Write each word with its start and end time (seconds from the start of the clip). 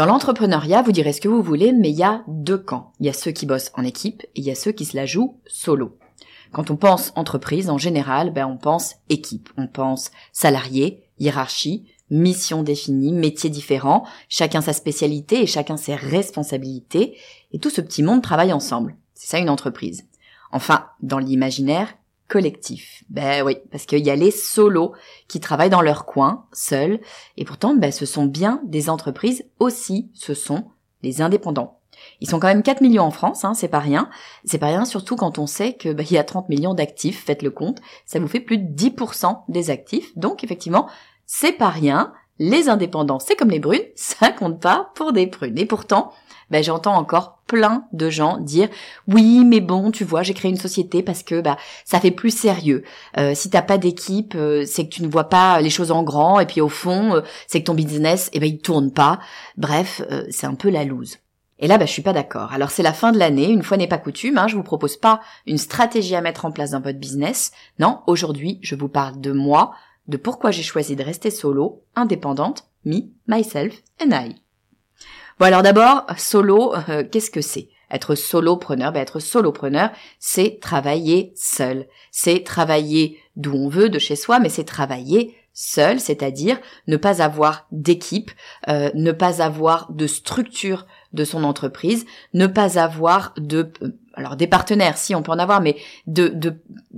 Dans 0.00 0.06
l'entrepreneuriat, 0.06 0.80
vous 0.80 0.92
direz 0.92 1.12
ce 1.12 1.20
que 1.20 1.28
vous 1.28 1.42
voulez, 1.42 1.72
mais 1.72 1.90
il 1.90 1.96
y 1.98 2.02
a 2.02 2.24
deux 2.26 2.56
camps. 2.56 2.94
Il 3.00 3.06
y 3.06 3.10
a 3.10 3.12
ceux 3.12 3.32
qui 3.32 3.44
bossent 3.44 3.70
en 3.74 3.84
équipe 3.84 4.22
et 4.22 4.40
il 4.40 4.44
y 4.44 4.50
a 4.50 4.54
ceux 4.54 4.72
qui 4.72 4.86
se 4.86 4.96
la 4.96 5.04
jouent 5.04 5.38
solo. 5.46 5.98
Quand 6.52 6.70
on 6.70 6.76
pense 6.76 7.12
entreprise, 7.16 7.68
en 7.68 7.76
général, 7.76 8.32
ben 8.32 8.46
on 8.46 8.56
pense 8.56 8.94
équipe, 9.10 9.50
on 9.58 9.66
pense 9.66 10.10
salarié, 10.32 11.04
hiérarchie, 11.18 11.84
mission 12.08 12.62
définie, 12.62 13.12
métier 13.12 13.50
différent, 13.50 14.06
chacun 14.30 14.62
sa 14.62 14.72
spécialité 14.72 15.42
et 15.42 15.46
chacun 15.46 15.76
ses 15.76 15.96
responsabilités, 15.96 17.18
et 17.52 17.58
tout 17.58 17.68
ce 17.68 17.82
petit 17.82 18.02
monde 18.02 18.22
travaille 18.22 18.54
ensemble. 18.54 18.96
C'est 19.12 19.28
ça 19.28 19.38
une 19.38 19.50
entreprise. 19.50 20.06
Enfin, 20.50 20.86
dans 21.02 21.18
l'imaginaire, 21.18 21.92
collectif. 22.30 23.04
Ben 23.10 23.44
oui, 23.44 23.58
parce 23.70 23.84
qu'il 23.84 24.06
y 24.06 24.10
a 24.10 24.16
les 24.16 24.30
solos 24.30 24.94
qui 25.28 25.40
travaillent 25.40 25.68
dans 25.68 25.82
leur 25.82 26.06
coin, 26.06 26.46
seuls, 26.52 27.00
et 27.36 27.44
pourtant, 27.44 27.74
ben, 27.74 27.92
ce 27.92 28.06
sont 28.06 28.24
bien 28.24 28.62
des 28.64 28.88
entreprises 28.88 29.44
aussi, 29.58 30.10
ce 30.14 30.32
sont 30.32 30.64
les 31.02 31.20
indépendants. 31.20 31.80
Ils 32.20 32.30
sont 32.30 32.38
quand 32.38 32.48
même 32.48 32.62
4 32.62 32.80
millions 32.80 33.02
en 33.02 33.10
France, 33.10 33.44
hein, 33.44 33.52
c'est 33.52 33.68
pas 33.68 33.80
rien. 33.80 34.08
C'est 34.44 34.58
pas 34.58 34.68
rien 34.68 34.84
surtout 34.84 35.16
quand 35.16 35.38
on 35.38 35.46
sait 35.46 35.74
que 35.74 35.92
ben, 35.92 36.06
il 36.08 36.14
y 36.14 36.18
a 36.18 36.24
30 36.24 36.48
millions 36.48 36.72
d'actifs, 36.72 37.24
faites 37.24 37.42
le 37.42 37.50
compte, 37.50 37.80
ça 38.06 38.20
vous 38.20 38.28
fait 38.28 38.40
plus 38.40 38.58
de 38.58 38.72
10% 38.72 39.42
des 39.48 39.70
actifs. 39.70 40.16
Donc 40.16 40.44
effectivement, 40.44 40.88
c'est 41.26 41.52
pas 41.52 41.68
rien. 41.68 42.12
Les 42.42 42.70
indépendants, 42.70 43.18
c'est 43.18 43.36
comme 43.36 43.50
les 43.50 43.58
brunes, 43.60 43.78
ça 43.94 44.32
compte 44.32 44.60
pas 44.60 44.90
pour 44.94 45.12
des 45.12 45.26
prunes. 45.26 45.58
Et 45.58 45.66
pourtant, 45.66 46.10
ben, 46.50 46.64
j'entends 46.64 46.96
encore 46.96 47.42
plein 47.46 47.84
de 47.92 48.10
gens 48.10 48.38
dire 48.38 48.68
oui 49.08 49.44
mais 49.44 49.60
bon 49.60 49.90
tu 49.90 50.04
vois 50.04 50.22
j'ai 50.22 50.34
créé 50.34 50.52
une 50.52 50.56
société 50.56 51.02
parce 51.02 51.24
que 51.24 51.40
bah 51.40 51.56
ça 51.84 51.98
fait 51.98 52.12
plus 52.12 52.30
sérieux 52.30 52.84
euh, 53.18 53.34
si 53.34 53.50
t'as 53.50 53.62
pas 53.62 53.76
d'équipe 53.76 54.34
euh, 54.36 54.64
c'est 54.66 54.84
que 54.84 54.90
tu 54.90 55.02
ne 55.02 55.08
vois 55.08 55.28
pas 55.28 55.60
les 55.60 55.70
choses 55.70 55.90
en 55.90 56.04
grand 56.04 56.38
et 56.38 56.46
puis 56.46 56.60
au 56.60 56.68
fond 56.68 57.16
euh, 57.16 57.22
c'est 57.48 57.60
que 57.60 57.66
ton 57.66 57.74
business 57.74 58.30
eh 58.34 58.38
ben 58.38 58.48
il 58.48 58.60
tourne 58.60 58.92
pas 58.92 59.18
bref 59.56 60.00
euh, 60.12 60.22
c'est 60.30 60.46
un 60.46 60.54
peu 60.54 60.70
la 60.70 60.84
loose 60.84 61.18
et 61.62 61.66
là, 61.66 61.76
bah, 61.76 61.84
je 61.84 61.92
suis 61.92 62.02
pas 62.02 62.14
d'accord. 62.14 62.52
Alors 62.52 62.70
c'est 62.70 62.82
la 62.82 62.94
fin 62.94 63.12
de 63.12 63.18
l'année, 63.18 63.50
une 63.50 63.62
fois 63.62 63.76
n'est 63.76 63.86
pas 63.86 63.98
coutume, 63.98 64.38
hein, 64.38 64.48
je 64.48 64.56
vous 64.56 64.62
propose 64.62 64.96
pas 64.96 65.20
une 65.46 65.58
stratégie 65.58 66.16
à 66.16 66.22
mettre 66.22 66.46
en 66.46 66.52
place 66.52 66.70
dans 66.70 66.80
votre 66.80 66.98
business. 66.98 67.52
Non, 67.78 68.00
aujourd'hui, 68.06 68.58
je 68.62 68.74
vous 68.74 68.88
parle 68.88 69.20
de 69.20 69.32
moi, 69.32 69.72
de 70.08 70.16
pourquoi 70.16 70.50
j'ai 70.50 70.62
choisi 70.62 70.96
de 70.96 71.02
rester 71.02 71.30
solo, 71.30 71.84
indépendante, 71.94 72.68
me, 72.84 73.02
myself 73.26 73.82
and 74.02 74.10
I. 74.12 74.34
Bon 75.38 75.46
alors 75.46 75.62
d'abord, 75.62 76.06
solo, 76.18 76.74
euh, 76.74 77.04
qu'est-ce 77.10 77.30
que 77.30 77.40
c'est? 77.40 77.68
Être 77.90 78.14
solopreneur, 78.14 78.92
ben 78.92 79.00
être 79.00 79.20
solopreneur, 79.20 79.90
c'est 80.18 80.60
travailler 80.60 81.32
seul. 81.34 81.86
C'est 82.12 82.44
travailler 82.44 83.18
d'où 83.36 83.54
on 83.54 83.68
veut, 83.68 83.88
de 83.88 83.98
chez 83.98 84.16
soi, 84.16 84.38
mais 84.38 84.48
c'est 84.48 84.64
travailler 84.64 85.34
seul, 85.52 85.98
c'est-à-dire 85.98 86.58
ne 86.86 86.96
pas 86.96 87.22
avoir 87.22 87.66
d'équipe, 87.72 88.30
euh, 88.68 88.90
ne 88.94 89.12
pas 89.12 89.42
avoir 89.42 89.90
de 89.92 90.06
structure 90.06 90.86
de 91.12 91.24
son 91.24 91.42
entreprise, 91.44 92.06
ne 92.34 92.46
pas 92.46 92.78
avoir 92.78 93.34
de 93.36 93.72
euh, 93.82 93.88
alors 94.14 94.36
des 94.36 94.46
partenaires 94.46 94.98
si 94.98 95.14
on 95.14 95.22
peut 95.22 95.32
en 95.32 95.38
avoir 95.38 95.60
mais 95.60 95.76
de, 96.06 96.32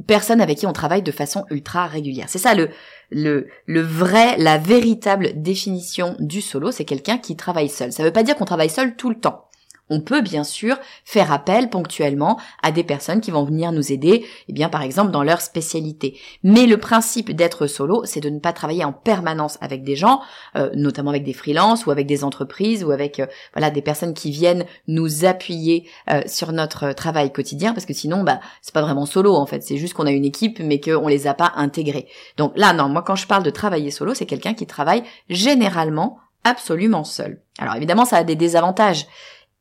personnes 0.06 0.40
avec 0.40 0.58
qui 0.58 0.66
on 0.66 0.72
travaille 0.72 1.02
de 1.02 1.12
façon 1.12 1.44
ultra 1.50 1.86
régulière. 1.86 2.26
C'est 2.28 2.38
ça 2.38 2.54
le 2.54 2.70
le 3.10 3.80
vrai 3.80 4.36
la 4.38 4.58
véritable 4.58 5.32
définition 5.34 6.16
du 6.18 6.40
solo, 6.40 6.70
c'est 6.70 6.84
quelqu'un 6.84 7.18
qui 7.18 7.36
travaille 7.36 7.68
seul. 7.68 7.92
Ça 7.92 8.02
veut 8.02 8.12
pas 8.12 8.22
dire 8.22 8.36
qu'on 8.36 8.44
travaille 8.44 8.70
seul 8.70 8.96
tout 8.96 9.10
le 9.10 9.20
temps. 9.20 9.46
On 9.90 10.00
peut 10.00 10.22
bien 10.22 10.44
sûr 10.44 10.78
faire 11.04 11.32
appel 11.32 11.68
ponctuellement 11.68 12.38
à 12.62 12.72
des 12.72 12.84
personnes 12.84 13.20
qui 13.20 13.30
vont 13.30 13.44
venir 13.44 13.72
nous 13.72 13.92
aider, 13.92 14.24
eh 14.48 14.52
bien 14.52 14.68
par 14.68 14.82
exemple 14.82 15.10
dans 15.10 15.22
leur 15.22 15.40
spécialité. 15.40 16.18
Mais 16.42 16.66
le 16.66 16.78
principe 16.78 17.32
d'être 17.32 17.66
solo, 17.66 18.02
c'est 18.04 18.20
de 18.20 18.30
ne 18.30 18.38
pas 18.38 18.52
travailler 18.52 18.84
en 18.84 18.92
permanence 18.92 19.58
avec 19.60 19.84
des 19.84 19.96
gens, 19.96 20.20
euh, 20.56 20.70
notamment 20.74 21.10
avec 21.10 21.24
des 21.24 21.32
freelances 21.32 21.84
ou 21.84 21.90
avec 21.90 22.06
des 22.06 22.24
entreprises 22.24 22.84
ou 22.84 22.90
avec 22.90 23.20
euh, 23.20 23.26
voilà 23.54 23.70
des 23.70 23.82
personnes 23.82 24.14
qui 24.14 24.30
viennent 24.30 24.64
nous 24.88 25.24
appuyer 25.24 25.88
euh, 26.10 26.22
sur 26.26 26.52
notre 26.52 26.92
travail 26.92 27.32
quotidien, 27.32 27.74
parce 27.74 27.84
que 27.84 27.94
sinon 27.94 28.22
bah 28.22 28.40
c'est 28.62 28.74
pas 28.74 28.82
vraiment 28.82 29.06
solo 29.06 29.34
en 29.34 29.46
fait, 29.46 29.62
c'est 29.62 29.76
juste 29.76 29.94
qu'on 29.94 30.06
a 30.06 30.12
une 30.12 30.24
équipe 30.24 30.60
mais 30.60 30.80
qu'on 30.80 31.08
les 31.08 31.26
a 31.26 31.34
pas 31.34 31.52
intégrés. 31.56 32.06
Donc 32.38 32.52
là 32.56 32.72
non, 32.72 32.88
moi 32.88 33.02
quand 33.02 33.16
je 33.16 33.26
parle 33.26 33.42
de 33.42 33.50
travailler 33.50 33.90
solo, 33.90 34.14
c'est 34.14 34.26
quelqu'un 34.26 34.54
qui 34.54 34.66
travaille 34.66 35.02
généralement 35.28 36.18
absolument 36.44 37.04
seul. 37.04 37.42
Alors 37.58 37.74
évidemment 37.76 38.04
ça 38.04 38.18
a 38.18 38.24
des 38.24 38.36
désavantages. 38.36 39.06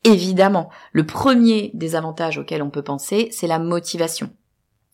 Évidemment, 0.03 0.69
le 0.94 1.06
premier 1.06 1.72
des 1.73 1.95
avantages 1.95 2.38
auxquels 2.38 2.63
on 2.63 2.72
peut 2.72 2.81
penser, 2.81 3.29
c'est 3.31 3.47
la 3.47 3.59
motivation. 3.59 4.31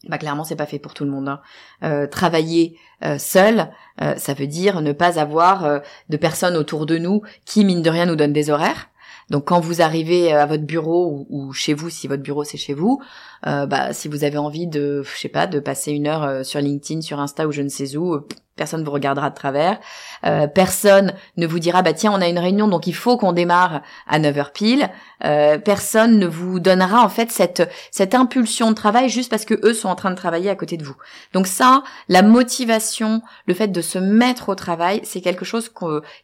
Bah 0.07 0.17
clairement, 0.17 0.43
c'est 0.43 0.55
pas 0.55 0.65
fait 0.65 0.79
pour 0.79 0.93
tout 0.93 1.05
le 1.05 1.11
monde. 1.11 1.27
Hein. 1.27 1.41
Euh, 1.83 2.07
travailler 2.07 2.77
euh, 3.03 3.17
seul, 3.17 3.71
euh, 4.01 4.15
ça 4.15 4.33
veut 4.33 4.47
dire 4.47 4.81
ne 4.81 4.91
pas 4.91 5.19
avoir 5.19 5.81
de 6.09 6.17
personnes 6.17 6.55
autour 6.55 6.85
de 6.85 6.97
nous 6.97 7.21
qui 7.45 7.65
mine 7.65 7.81
de 7.81 7.89
rien 7.89 8.05
nous 8.05 8.15
donnent 8.15 8.33
des 8.33 8.49
horaires. 8.49 8.89
Donc 9.29 9.45
quand 9.45 9.59
vous 9.59 9.81
arrivez 9.81 10.31
à 10.31 10.45
votre 10.45 10.63
bureau 10.63 11.25
ou, 11.29 11.51
chez 11.53 11.73
vous, 11.73 11.89
si 11.89 12.07
votre 12.07 12.23
bureau 12.23 12.43
c'est 12.43 12.57
chez 12.57 12.73
vous, 12.73 13.01
bah 13.43 13.93
si 13.93 14.07
vous 14.07 14.23
avez 14.23 14.37
envie 14.37 14.67
de, 14.67 15.03
je 15.03 15.17
sais 15.17 15.29
pas, 15.29 15.47
de 15.47 15.59
passer 15.59 15.91
une 15.91 16.07
heure 16.07 16.45
sur 16.45 16.59
LinkedIn, 16.59 17.01
sur 17.01 17.19
Insta 17.19 17.47
ou 17.47 17.51
je 17.51 17.61
ne 17.61 17.69
sais 17.69 17.97
où, 17.97 18.25
personne 18.57 18.83
vous 18.83 18.91
regardera 18.91 19.29
de 19.29 19.35
travers, 19.35 19.79
euh, 20.25 20.47
personne 20.47 21.13
ne 21.37 21.47
vous 21.47 21.59
dira 21.59 21.81
bah 21.83 21.93
tiens 21.93 22.11
on 22.11 22.19
a 22.19 22.27
une 22.27 22.39
réunion 22.39 22.67
donc 22.67 22.87
il 22.87 22.95
faut 22.95 23.15
qu'on 23.15 23.31
démarre 23.31 23.81
à 24.07 24.19
9h 24.19 24.51
pile, 24.51 24.89
euh, 25.23 25.57
personne 25.57 26.19
ne 26.19 26.27
vous 26.27 26.59
donnera 26.59 27.01
en 27.01 27.09
fait 27.09 27.31
cette 27.31 27.69
cette 27.91 28.15
impulsion 28.15 28.71
de 28.71 28.75
travail 28.75 29.07
juste 29.07 29.29
parce 29.29 29.45
que 29.45 29.53
eux 29.65 29.73
sont 29.73 29.87
en 29.87 29.95
train 29.95 30.11
de 30.11 30.15
travailler 30.15 30.49
à 30.49 30.55
côté 30.55 30.75
de 30.75 30.83
vous. 30.83 30.97
Donc 31.33 31.47
ça, 31.47 31.83
la 32.09 32.23
motivation, 32.23 33.21
le 33.45 33.53
fait 33.53 33.67
de 33.69 33.81
se 33.81 33.99
mettre 33.99 34.49
au 34.49 34.55
travail, 34.55 34.99
c'est 35.03 35.21
quelque 35.21 35.45
chose 35.45 35.71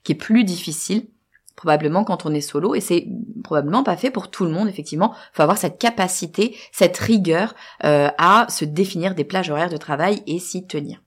qui 0.04 0.12
est 0.12 0.16
plus 0.16 0.44
difficile 0.44 1.06
probablement 1.56 2.04
quand 2.04 2.26
on 2.26 2.34
est 2.34 2.42
solo 2.42 2.76
et 2.76 2.82
c'est 2.82 3.08
probablement 3.44 3.84
pas 3.84 3.98
fait 3.98 4.12
pour 4.12 4.30
tout 4.30 4.46
le 4.46 4.52
monde 4.52 4.68
effectivement. 4.68 5.14
Faut 5.34 5.44
avoir 5.44 5.58
cette 5.58 5.80
capacité 5.80 6.58
cette 6.72 6.98
rigueur 6.98 7.56
euh, 7.84 8.10
à 8.18 8.48
se 8.50 8.66
définir 8.66 9.16
des 9.16 9.24
plages 9.24 9.50
horaires 9.50 9.70
de 9.70 9.78
travail 9.78 10.24
et 10.28 10.40
s'y 10.40 10.66
tenir 10.68 11.02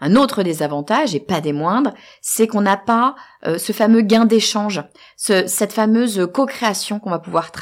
un 0.00 0.16
autre 0.16 0.42
désavantage, 0.42 1.14
et 1.14 1.20
pas 1.20 1.40
des 1.40 1.52
moindres, 1.52 1.92
c'est 2.20 2.46
qu'on 2.46 2.62
n'a 2.62 2.76
pas 2.76 3.14
euh, 3.46 3.58
ce 3.58 3.72
fameux 3.72 4.02
gain 4.02 4.24
d'échange, 4.24 4.82
cette 5.16 5.72
fameuse 5.72 6.28
co-création 6.32 6.98
qu'on 7.00 7.10
va 7.10 7.18
pouvoir 7.18 7.52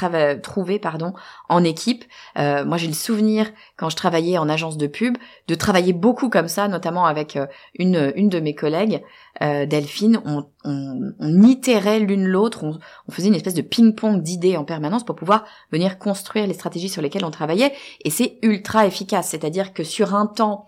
trouver 0.41 0.79
pardon, 0.79 1.13
en 1.47 1.63
équipe. 1.63 2.05
Euh, 2.37 2.65
moi, 2.65 2.77
j'ai 2.77 2.87
le 2.87 2.93
souvenir, 2.93 3.49
quand 3.77 3.89
je 3.89 3.95
travaillais 3.95 4.37
en 4.37 4.49
agence 4.49 4.77
de 4.77 4.87
pub, 4.87 5.17
de 5.47 5.55
travailler 5.55 5.93
beaucoup 5.93 6.29
comme 6.29 6.47
ça, 6.47 6.67
notamment 6.67 7.05
avec 7.05 7.35
euh, 7.35 7.45
une, 7.77 8.11
une 8.15 8.29
de 8.29 8.39
mes 8.39 8.55
collègues, 8.55 9.03
Delphine. 9.41 10.19
On, 10.25 10.45
on, 10.65 11.13
on 11.17 11.43
itérait 11.43 11.99
l'une 11.99 12.25
l'autre, 12.25 12.65
on, 12.65 12.77
on 13.07 13.11
faisait 13.11 13.29
une 13.29 13.35
espèce 13.35 13.53
de 13.53 13.61
ping-pong 13.61 14.21
d'idées 14.21 14.57
en 14.57 14.65
permanence 14.65 15.05
pour 15.05 15.15
pouvoir 15.15 15.45
venir 15.71 15.97
construire 15.97 16.45
les 16.45 16.53
stratégies 16.53 16.89
sur 16.89 17.01
lesquelles 17.01 17.23
on 17.23 17.31
travaillait. 17.31 17.73
Et 18.03 18.09
c'est 18.09 18.37
ultra 18.41 18.85
efficace, 18.85 19.29
c'est-à-dire 19.29 19.73
que 19.73 19.85
sur 19.85 20.13
un 20.13 20.25
temps 20.25 20.67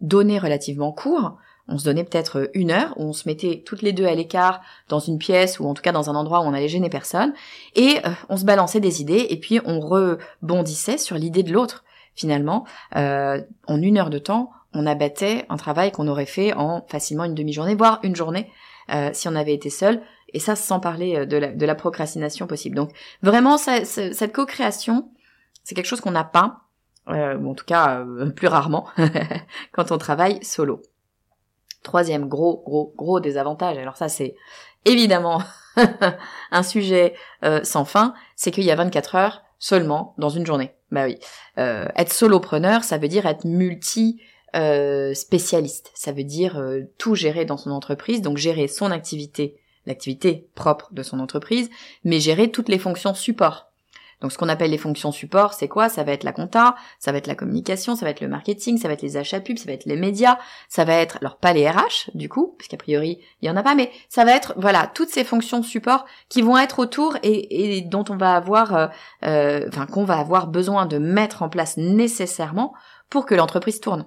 donné 0.00 0.38
relativement 0.38 0.92
court. 0.92 1.36
On 1.68 1.76
se 1.76 1.84
donnait 1.84 2.04
peut-être 2.04 2.50
une 2.54 2.70
heure 2.70 2.94
où 2.96 3.04
on 3.04 3.12
se 3.12 3.28
mettait 3.28 3.62
toutes 3.64 3.82
les 3.82 3.92
deux 3.92 4.06
à 4.06 4.14
l'écart 4.14 4.62
dans 4.88 5.00
une 5.00 5.18
pièce 5.18 5.60
ou 5.60 5.66
en 5.66 5.74
tout 5.74 5.82
cas 5.82 5.92
dans 5.92 6.08
un 6.08 6.14
endroit 6.14 6.40
où 6.40 6.44
on 6.44 6.54
allait 6.54 6.68
gêner 6.68 6.88
personne 6.88 7.34
et 7.74 7.98
euh, 8.06 8.10
on 8.30 8.38
se 8.38 8.46
balançait 8.46 8.80
des 8.80 9.02
idées 9.02 9.26
et 9.28 9.38
puis 9.38 9.60
on 9.66 9.78
rebondissait 9.80 10.96
sur 10.96 11.16
l'idée 11.16 11.42
de 11.42 11.52
l'autre. 11.52 11.84
Finalement, 12.14 12.64
euh, 12.96 13.40
en 13.66 13.80
une 13.82 13.98
heure 13.98 14.10
de 14.10 14.18
temps, 14.18 14.50
on 14.72 14.86
abattait 14.86 15.44
un 15.50 15.56
travail 15.56 15.92
qu'on 15.92 16.08
aurait 16.08 16.26
fait 16.26 16.52
en 16.54 16.84
facilement 16.88 17.24
une 17.24 17.34
demi-journée, 17.34 17.74
voire 17.74 18.00
une 18.02 18.16
journée, 18.16 18.50
euh, 18.92 19.10
si 19.12 19.28
on 19.28 19.36
avait 19.36 19.54
été 19.54 19.70
seul. 19.70 20.00
Et 20.32 20.40
ça, 20.40 20.56
sans 20.56 20.80
parler 20.80 21.26
la, 21.26 21.52
de 21.52 21.66
la 21.66 21.74
procrastination 21.74 22.46
possible. 22.46 22.76
Donc 22.76 22.90
vraiment, 23.22 23.56
cette 23.56 24.32
co-création, 24.32 25.10
c'est 25.64 25.74
quelque 25.74 25.86
chose 25.86 26.00
qu'on 26.00 26.10
n'a 26.10 26.24
pas 26.24 26.67
euh, 27.10 27.42
en 27.42 27.54
tout 27.54 27.64
cas 27.64 28.00
euh, 28.00 28.30
plus 28.30 28.48
rarement, 28.48 28.86
quand 29.72 29.92
on 29.92 29.98
travaille 29.98 30.44
solo. 30.44 30.82
Troisième 31.82 32.28
gros, 32.28 32.62
gros, 32.64 32.92
gros 32.96 33.20
désavantage, 33.20 33.78
alors 33.78 33.96
ça 33.96 34.08
c'est 34.08 34.34
évidemment 34.84 35.42
un 36.50 36.62
sujet 36.62 37.14
euh, 37.44 37.62
sans 37.64 37.84
fin, 37.84 38.14
c'est 38.36 38.50
qu'il 38.50 38.64
y 38.64 38.70
a 38.70 38.76
24 38.76 39.14
heures 39.14 39.42
seulement 39.58 40.14
dans 40.18 40.28
une 40.28 40.46
journée. 40.46 40.74
Bah 40.90 41.04
oui. 41.04 41.18
être 41.56 42.12
solopreneur, 42.14 42.82
ça 42.82 42.96
veut 42.96 43.08
dire 43.08 43.26
être 43.26 43.44
multi 43.44 44.22
spécialiste. 45.12 45.90
Ça 45.92 46.12
veut 46.12 46.24
dire 46.24 46.62
tout 46.96 47.14
gérer 47.14 47.44
dans 47.44 47.58
son 47.58 47.72
entreprise, 47.72 48.22
donc 48.22 48.38
gérer 48.38 48.68
son 48.68 48.90
activité, 48.90 49.60
l'activité 49.84 50.48
propre 50.54 50.88
de 50.92 51.02
son 51.02 51.20
entreprise, 51.20 51.68
mais 52.04 52.20
gérer 52.20 52.50
toutes 52.50 52.70
les 52.70 52.78
fonctions 52.78 53.12
support 53.12 53.67
Donc 54.20 54.32
ce 54.32 54.38
qu'on 54.38 54.48
appelle 54.48 54.70
les 54.70 54.78
fonctions 54.78 55.12
support, 55.12 55.54
c'est 55.54 55.68
quoi? 55.68 55.88
Ça 55.88 56.02
va 56.02 56.12
être 56.12 56.24
la 56.24 56.32
compta, 56.32 56.74
ça 56.98 57.12
va 57.12 57.18
être 57.18 57.26
la 57.26 57.34
communication, 57.34 57.94
ça 57.94 58.04
va 58.04 58.10
être 58.10 58.20
le 58.20 58.28
marketing, 58.28 58.78
ça 58.78 58.88
va 58.88 58.94
être 58.94 59.02
les 59.02 59.16
achats 59.16 59.40
pubs, 59.40 59.58
ça 59.58 59.66
va 59.66 59.72
être 59.72 59.84
les 59.84 59.96
médias, 59.96 60.38
ça 60.68 60.84
va 60.84 60.94
être 60.94 61.18
alors 61.20 61.36
pas 61.36 61.52
les 61.52 61.68
RH 61.68 62.10
du 62.14 62.28
coup, 62.28 62.56
parce 62.58 62.68
priori 62.78 63.20
il 63.42 63.48
y 63.48 63.50
en 63.50 63.56
a 63.56 63.62
pas, 63.62 63.74
mais 63.74 63.90
ça 64.08 64.24
va 64.24 64.32
être 64.32 64.54
voilà 64.56 64.90
toutes 64.92 65.10
ces 65.10 65.24
fonctions 65.24 65.62
support 65.62 66.04
qui 66.28 66.42
vont 66.42 66.58
être 66.58 66.78
autour 66.78 67.16
et, 67.22 67.82
dont 67.82 68.04
on 68.08 68.16
va 68.16 68.34
avoir, 68.34 68.74
euh, 68.74 68.86
euh, 69.24 69.66
enfin 69.68 69.86
qu'on 69.86 70.04
va 70.04 70.18
avoir 70.18 70.48
besoin 70.48 70.86
de 70.86 70.98
mettre 70.98 71.42
en 71.42 71.48
place 71.48 71.76
nécessairement 71.76 72.74
pour 73.10 73.26
que 73.26 73.34
l'entreprise 73.34 73.80
tourne. 73.80 74.06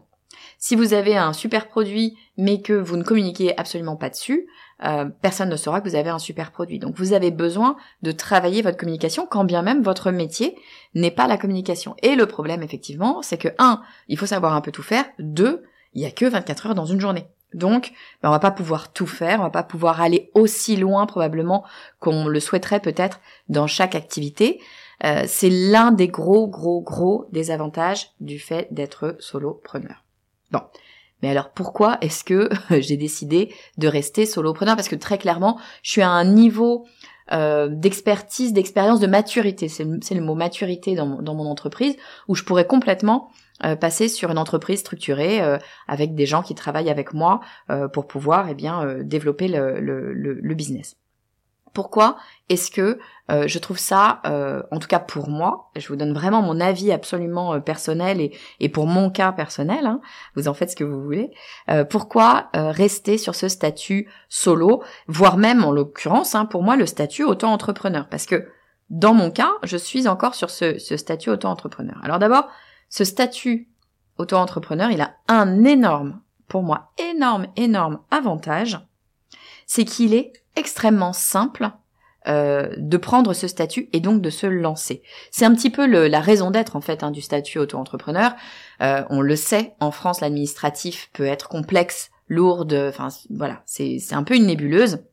Si 0.57 0.75
vous 0.75 0.93
avez 0.93 1.17
un 1.17 1.33
super 1.33 1.67
produit 1.67 2.17
mais 2.37 2.61
que 2.61 2.73
vous 2.73 2.97
ne 2.97 3.03
communiquez 3.03 3.57
absolument 3.57 3.95
pas 3.95 4.09
dessus, 4.09 4.47
euh, 4.83 5.05
personne 5.21 5.49
ne 5.49 5.55
saura 5.55 5.81
que 5.81 5.89
vous 5.89 5.95
avez 5.95 6.09
un 6.09 6.19
super 6.19 6.51
produit. 6.51 6.79
Donc 6.79 6.95
vous 6.97 7.13
avez 7.13 7.31
besoin 7.31 7.75
de 8.01 8.11
travailler 8.11 8.61
votre 8.61 8.77
communication 8.77 9.27
quand 9.29 9.43
bien 9.43 9.61
même 9.61 9.83
votre 9.83 10.11
métier 10.11 10.55
n'est 10.95 11.11
pas 11.11 11.27
la 11.27 11.37
communication. 11.37 11.95
Et 12.01 12.15
le 12.15 12.25
problème 12.25 12.63
effectivement, 12.63 13.21
c'est 13.21 13.37
que 13.37 13.49
un, 13.59 13.81
il 14.07 14.17
faut 14.17 14.25
savoir 14.25 14.53
un 14.53 14.61
peu 14.61 14.71
tout 14.71 14.83
faire, 14.83 15.05
deux, 15.19 15.63
il 15.93 16.01
y 16.01 16.05
a 16.05 16.11
que 16.11 16.25
24 16.25 16.67
heures 16.67 16.75
dans 16.75 16.85
une 16.85 16.99
journée. 16.99 17.27
Donc, 17.53 17.91
ben, 18.21 18.29
on 18.29 18.31
va 18.31 18.39
pas 18.39 18.51
pouvoir 18.51 18.93
tout 18.93 19.07
faire, 19.07 19.39
on 19.39 19.43
va 19.43 19.49
pas 19.49 19.63
pouvoir 19.63 20.01
aller 20.01 20.31
aussi 20.33 20.77
loin 20.77 21.05
probablement 21.05 21.65
qu'on 21.99 22.27
le 22.27 22.39
souhaiterait 22.39 22.79
peut-être 22.79 23.19
dans 23.49 23.67
chaque 23.67 23.95
activité. 23.95 24.61
Euh, 25.03 25.23
c'est 25.27 25.49
l'un 25.49 25.91
des 25.91 26.07
gros, 26.07 26.47
gros, 26.47 26.81
gros 26.81 27.25
désavantages 27.31 28.11
du 28.19 28.39
fait 28.39 28.67
d'être 28.71 29.17
solopreneur. 29.19 30.03
Bon, 30.51 30.61
mais 31.21 31.29
alors 31.29 31.51
pourquoi 31.51 31.97
est-ce 32.01 32.23
que 32.23 32.49
j'ai 32.79 32.97
décidé 32.97 33.53
de 33.77 33.87
rester 33.87 34.25
solopreneur? 34.25 34.75
Parce 34.75 34.89
que 34.89 34.95
très 34.95 35.17
clairement, 35.17 35.59
je 35.83 35.91
suis 35.91 36.01
à 36.01 36.09
un 36.09 36.25
niveau 36.25 36.85
euh, 37.31 37.69
d'expertise, 37.71 38.51
d'expérience, 38.51 38.99
de 38.99 39.07
maturité. 39.07 39.69
C'est 39.69 39.85
le, 39.85 40.21
mot 40.21 40.35
maturité 40.35 40.95
dans, 40.95 41.05
mon 41.05 41.45
entreprise 41.45 41.95
où 42.27 42.35
je 42.35 42.43
pourrais 42.43 42.67
complètement 42.67 43.29
euh, 43.63 43.75
passer 43.75 44.09
sur 44.09 44.31
une 44.31 44.37
entreprise 44.37 44.79
structurée 44.79 45.41
euh, 45.41 45.57
avec 45.87 46.13
des 46.13 46.25
gens 46.25 46.41
qui 46.41 46.55
travaillent 46.55 46.89
avec 46.89 47.13
moi 47.13 47.39
pour 47.93 48.07
pouvoir 48.07 48.49
eh 48.49 48.55
bien 48.55 48.97
développer 49.03 49.47
le 49.47 50.53
business. 50.53 50.95
Pourquoi 51.73 52.17
est-ce 52.49 52.69
que 52.69 52.99
euh, 53.31 53.47
je 53.47 53.59
trouve 53.59 53.79
ça, 53.79 54.21
euh, 54.25 54.61
en 54.71 54.79
tout 54.79 54.87
cas 54.87 54.99
pour 54.99 55.29
moi, 55.29 55.71
je 55.77 55.87
vous 55.87 55.95
donne 55.95 56.13
vraiment 56.13 56.41
mon 56.41 56.59
avis 56.59 56.91
absolument 56.91 57.53
euh, 57.53 57.59
personnel 57.59 58.29
et, 58.59 58.69
pour 58.69 58.87
mon 58.87 59.09
cas 59.09 59.31
personnel, 59.31 59.85
hein, 59.85 60.01
vous 60.35 60.49
en 60.49 60.53
faites 60.53 60.71
ce 60.71 60.75
que 60.75 60.83
vous 60.83 61.01
voulez, 61.01 61.31
pourquoi 61.89 62.49
rester 62.53 63.17
sur 63.17 63.35
ce 63.35 63.47
statut 63.47 64.09
solo, 64.29 64.83
voire 65.07 65.37
même 65.37 65.63
en 65.63 65.71
l'occurrence, 65.71 66.35
hein, 66.35 66.45
pour 66.45 66.63
moi, 66.63 66.75
le 66.75 66.85
statut 66.85 67.23
auto-entrepreneur? 67.23 68.07
Parce 68.09 68.25
que 68.25 68.49
dans 68.89 69.13
mon 69.13 69.31
cas, 69.31 69.51
je 69.63 69.77
suis 69.77 70.07
encore 70.07 70.35
sur 70.35 70.49
ce, 70.49 70.77
ce 70.77 70.97
statut 70.97 71.29
auto-entrepreneur. 71.29 71.97
Alors 72.03 72.19
d'abord, 72.19 72.47
ce 72.89 73.05
statut 73.05 73.69
auto-entrepreneur, 74.17 74.91
il 74.91 75.01
a 75.01 75.15
un 75.27 75.63
énorme, 75.63 76.21
pour 76.47 76.63
moi, 76.63 76.91
énorme, 76.97 77.47
énorme 77.55 77.99
avantage, 78.11 78.79
c'est 79.65 79.85
qu'il 79.85 80.13
est 80.13 80.33
extrêmement 80.55 81.13
simple 81.13 81.69
euh, 82.27 82.69
de 82.77 82.97
prendre 82.97 83.33
ce 83.33 83.47
statut 83.47 83.89
et 83.93 83.99
donc 83.99 84.21
de 84.21 84.29
se 84.29 84.45
lancer. 84.45 85.01
C'est 85.31 85.45
un 85.45 85.55
petit 85.55 85.71
peu 85.71 85.87
la 85.87 86.19
raison 86.19 86.51
d'être 86.51 86.75
en 86.75 86.81
fait 86.81 87.03
hein, 87.03 87.09
du 87.09 87.21
statut 87.21 87.57
auto-entrepreneur. 87.57 88.35
Euh, 88.81 89.03
on 89.09 89.21
le 89.21 89.35
sait, 89.35 89.73
en 89.79 89.89
France, 89.89 90.21
l'administratif 90.21 91.09
peut 91.13 91.25
être 91.25 91.49
complexe, 91.49 92.11
lourde, 92.27 92.73
enfin 92.87 93.07
voilà, 93.31 93.63
c'est 93.65 93.99
un 94.11 94.23
peu 94.23 94.35
une 94.35 94.45
nébuleuse 94.45 95.03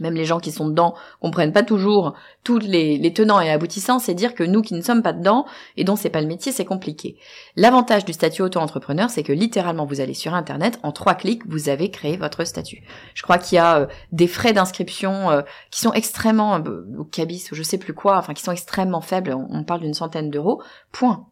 même 0.00 0.14
les 0.14 0.24
gens 0.24 0.40
qui 0.40 0.52
sont 0.52 0.68
dedans 0.68 0.94
comprennent 1.20 1.52
pas 1.52 1.62
toujours 1.62 2.14
tous 2.44 2.58
les, 2.58 3.12
tenants 3.12 3.40
et 3.40 3.50
aboutissants, 3.50 3.98
c'est 3.98 4.14
dire 4.14 4.34
que 4.34 4.44
nous 4.44 4.62
qui 4.62 4.74
ne 4.74 4.80
sommes 4.80 5.02
pas 5.02 5.12
dedans 5.12 5.46
et 5.76 5.84
dont 5.84 5.96
c'est 5.96 6.10
pas 6.10 6.20
le 6.20 6.26
métier, 6.26 6.52
c'est 6.52 6.64
compliqué. 6.64 7.16
L'avantage 7.56 8.04
du 8.04 8.12
statut 8.12 8.42
auto-entrepreneur, 8.42 9.10
c'est 9.10 9.22
que 9.22 9.32
littéralement 9.32 9.84
vous 9.84 10.00
allez 10.00 10.14
sur 10.14 10.34
internet, 10.34 10.78
en 10.82 10.92
trois 10.92 11.14
clics, 11.14 11.46
vous 11.46 11.68
avez 11.68 11.90
créé 11.90 12.16
votre 12.16 12.44
statut. 12.44 12.82
Je 13.14 13.22
crois 13.22 13.38
qu'il 13.38 13.56
y 13.56 13.58
a 13.58 13.80
euh, 13.80 13.86
des 14.12 14.26
frais 14.26 14.52
d'inscription 14.52 15.30
euh, 15.30 15.42
qui 15.70 15.80
sont 15.80 15.92
extrêmement 15.92 16.56
euh, 16.56 16.84
au 16.98 17.04
cabis 17.04 17.48
ou 17.50 17.54
je 17.54 17.62
sais 17.62 17.78
plus 17.78 17.94
quoi, 17.94 18.18
enfin 18.18 18.34
qui 18.34 18.42
sont 18.42 18.52
extrêmement 18.52 19.00
faibles, 19.00 19.34
on, 19.34 19.64
parle 19.64 19.80
d'une 19.80 19.94
centaine 19.94 20.30
d'euros. 20.30 20.62
Point. 20.92 21.26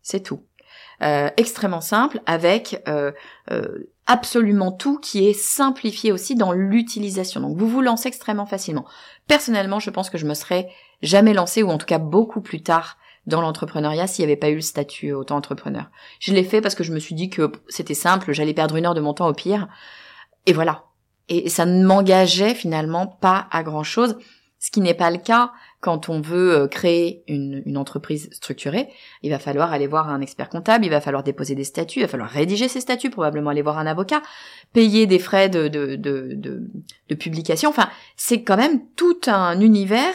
C'est 0.00 0.20
tout. 0.20 0.40
extrêmement 1.00 1.80
simple 1.80 2.20
avec 2.26 2.82
absolument 4.06 4.72
tout 4.72 4.98
qui 4.98 5.26
est 5.26 5.32
simplifié 5.32 6.12
aussi 6.12 6.34
dans 6.34 6.52
l'utilisation. 6.52 7.40
Donc 7.40 7.56
vous 7.56 7.68
vous 7.68 7.80
lancez 7.80 8.08
extrêmement 8.08 8.46
facilement. 8.46 8.84
Personnellement, 9.26 9.80
je 9.80 9.90
pense 9.90 10.10
que 10.10 10.18
je 10.18 10.26
me 10.26 10.34
serais 10.34 10.68
jamais 11.02 11.32
lancé 11.32 11.62
ou 11.62 11.70
en 11.70 11.78
tout 11.78 11.86
cas 11.86 11.98
beaucoup 11.98 12.40
plus 12.40 12.62
tard 12.62 12.98
dans 13.26 13.40
l'entrepreneuriat 13.40 14.06
s'il 14.06 14.24
n'y 14.24 14.32
avait 14.32 14.40
pas 14.40 14.50
eu 14.50 14.56
le 14.56 14.60
statut 14.60 15.12
auto-entrepreneur. 15.12 15.90
Je 16.20 16.34
l'ai 16.34 16.44
fait 16.44 16.60
parce 16.60 16.74
que 16.74 16.84
je 16.84 16.92
me 16.92 16.98
suis 16.98 17.14
dit 17.14 17.30
que 17.30 17.50
c'était 17.68 17.94
simple, 17.94 18.32
j'allais 18.32 18.52
perdre 18.52 18.76
une 18.76 18.86
heure 18.86 18.94
de 18.94 19.00
mon 19.00 19.14
temps 19.14 19.28
au 19.28 19.32
pire. 19.32 19.68
Et 20.46 20.52
voilà. 20.52 20.84
Et 21.30 21.48
ça 21.48 21.64
ne 21.64 21.84
m'engageait 21.84 22.54
finalement 22.54 23.06
pas 23.06 23.48
à 23.50 23.62
grand 23.62 23.82
chose, 23.82 24.18
ce 24.58 24.70
qui 24.70 24.82
n'est 24.82 24.94
pas 24.94 25.10
le 25.10 25.16
cas 25.16 25.52
quand 25.84 26.08
on 26.08 26.22
veut 26.22 26.56
euh, 26.56 26.66
créer 26.66 27.22
une, 27.28 27.76
entreprise 27.76 28.30
structurée, 28.32 28.88
il 29.22 29.30
va 29.30 29.38
falloir 29.38 29.70
aller 29.70 29.86
voir 29.86 30.08
un 30.08 30.22
expert 30.22 30.48
comptable, 30.48 30.86
il 30.86 30.90
va 30.90 31.02
falloir 31.02 31.22
déposer 31.22 31.54
des 31.54 31.64
statuts, 31.64 31.98
il 31.98 32.02
va 32.02 32.08
falloir 32.08 32.30
rédiger 32.30 32.68
ces 32.68 32.80
statuts, 32.80 33.10
probablement 33.10 33.50
aller 33.50 33.60
voir 33.60 33.76
un 33.76 33.84
avocat, 33.84 34.22
payer 34.72 35.06
des 35.06 35.18
frais 35.18 35.50
de, 35.50 35.68
de, 35.68 35.96
de, 35.96 37.14
publication. 37.16 37.68
Enfin, 37.68 37.90
c'est 38.16 38.42
quand 38.42 38.56
même 38.56 38.80
tout 38.96 39.20
un 39.26 39.60
univers 39.60 40.14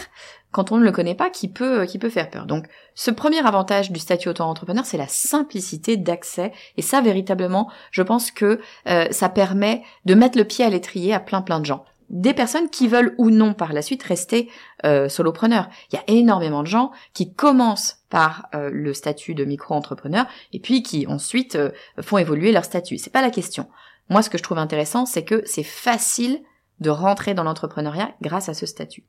quand 0.51 0.71
on 0.71 0.77
ne 0.79 0.83
le 0.83 0.91
connaît 0.91 1.13
pas 1.13 1.29
qui 1.29 1.47
peut 1.47 1.85
qui 1.85 1.99
peut 1.99 2.09
faire 2.09 2.31
peur. 2.31 2.47
Donc 2.47 2.65
ce 2.95 3.11
premier 3.11 3.45
avantage 3.45 3.91
du 3.91 3.99
statut 3.99 4.29
auto-entrepreneur, 4.29 4.87
c'est 4.87 4.97
la 4.97 5.07
simplicité 5.07 5.97
d'accès 5.97 6.51
et 6.77 6.81
ça 6.81 6.99
véritablement, 7.01 7.69
je 7.91 8.01
pense 8.01 8.31
que 8.31 8.59
euh, 8.87 9.05
ça 9.11 9.29
permet 9.29 9.83
de 10.05 10.15
mettre 10.15 10.39
le 10.39 10.45
pied 10.45 10.65
à 10.65 10.69
l'étrier 10.71 11.13
à 11.13 11.19
plein 11.19 11.43
plein 11.43 11.59
de 11.59 11.65
gens 11.65 11.85
des 12.09 12.33
personnes 12.33 12.69
qui 12.69 12.87
veulent 12.87 13.13
ou 13.17 13.29
non 13.29 13.53
par 13.53 13.73
la 13.73 13.81
suite 13.81 14.03
rester 14.03 14.49
euh, 14.85 15.09
solopreneurs. 15.09 15.69
Il 15.91 15.95
y 15.95 15.99
a 15.99 16.03
énormément 16.07 16.61
de 16.61 16.67
gens 16.67 16.91
qui 17.13 17.33
commencent 17.33 17.97
par 18.09 18.47
euh, 18.55 18.69
le 18.71 18.93
statut 18.93 19.35
de 19.35 19.45
micro-entrepreneur 19.45 20.25
et 20.53 20.59
puis 20.59 20.83
qui 20.83 21.07
ensuite 21.07 21.55
euh, 21.55 21.71
font 22.01 22.17
évoluer 22.17 22.51
leur 22.51 22.65
statut. 22.65 22.97
C'est 22.97 23.09
pas 23.09 23.21
la 23.21 23.29
question. 23.29 23.67
Moi, 24.09 24.21
ce 24.21 24.29
que 24.29 24.37
je 24.37 24.43
trouve 24.43 24.57
intéressant, 24.57 25.05
c'est 25.05 25.23
que 25.23 25.43
c'est 25.45 25.63
facile 25.63 26.41
de 26.79 26.89
rentrer 26.89 27.33
dans 27.33 27.43
l'entrepreneuriat 27.43 28.13
grâce 28.21 28.49
à 28.49 28.53
ce 28.53 28.65
statut. 28.65 29.03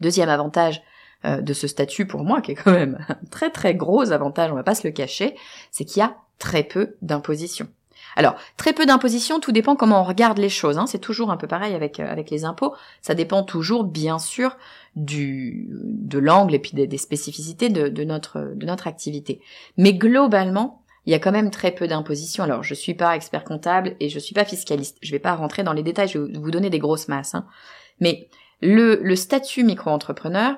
Deuxième 0.00 0.28
avantage 0.28 0.82
euh, 1.26 1.42
de 1.42 1.52
ce 1.52 1.66
statut 1.66 2.06
pour 2.06 2.24
moi, 2.24 2.40
qui 2.40 2.52
est 2.52 2.54
quand 2.54 2.72
même 2.72 3.04
un 3.08 3.26
très 3.30 3.50
très 3.50 3.74
gros 3.74 4.10
avantage, 4.12 4.50
on 4.50 4.54
va 4.54 4.62
pas 4.62 4.74
se 4.74 4.86
le 4.86 4.92
cacher, 4.92 5.36
c'est 5.70 5.84
qu'il 5.84 6.00
y 6.00 6.02
a 6.02 6.16
très 6.38 6.62
peu 6.62 6.96
d'imposition. 7.02 7.68
Alors, 8.16 8.34
très 8.56 8.72
peu 8.72 8.86
d'imposition, 8.86 9.40
tout 9.40 9.52
dépend 9.52 9.76
comment 9.76 10.00
on 10.00 10.04
regarde 10.04 10.38
les 10.38 10.48
choses. 10.48 10.78
Hein. 10.78 10.86
C'est 10.86 10.98
toujours 10.98 11.30
un 11.30 11.36
peu 11.36 11.46
pareil 11.46 11.74
avec, 11.74 12.00
euh, 12.00 12.10
avec 12.10 12.30
les 12.30 12.44
impôts. 12.44 12.74
Ça 13.02 13.14
dépend 13.14 13.42
toujours, 13.42 13.84
bien 13.84 14.18
sûr, 14.18 14.56
du, 14.96 15.68
de 15.70 16.18
l'angle 16.18 16.54
et 16.54 16.58
puis 16.58 16.72
des, 16.72 16.98
spécificités 16.98 17.68
de, 17.68 18.04
notre, 18.04 18.52
de 18.54 18.66
notre 18.66 18.86
activité. 18.86 19.40
Mais 19.76 19.94
globalement, 19.94 20.82
il 21.06 21.12
y 21.12 21.14
a 21.14 21.18
quand 21.18 21.32
même 21.32 21.50
très 21.50 21.70
peu 21.70 21.86
d'imposition. 21.86 22.44
Alors, 22.44 22.62
je 22.62 22.74
suis 22.74 22.94
pas 22.94 23.16
expert 23.16 23.44
comptable 23.44 23.96
et 24.00 24.08
je 24.08 24.18
suis 24.18 24.34
pas 24.34 24.44
fiscaliste. 24.44 24.98
Je 25.02 25.10
vais 25.12 25.18
pas 25.18 25.34
rentrer 25.34 25.62
dans 25.62 25.72
les 25.72 25.82
détails, 25.82 26.08
je 26.08 26.18
vais 26.18 26.38
vous 26.38 26.50
donner 26.50 26.70
des 26.70 26.78
grosses 26.78 27.08
masses. 27.08 27.34
Hein. 27.34 27.46
Mais 28.00 28.28
le, 28.60 29.00
le 29.02 29.16
statut 29.16 29.64
micro-entrepreneur, 29.64 30.56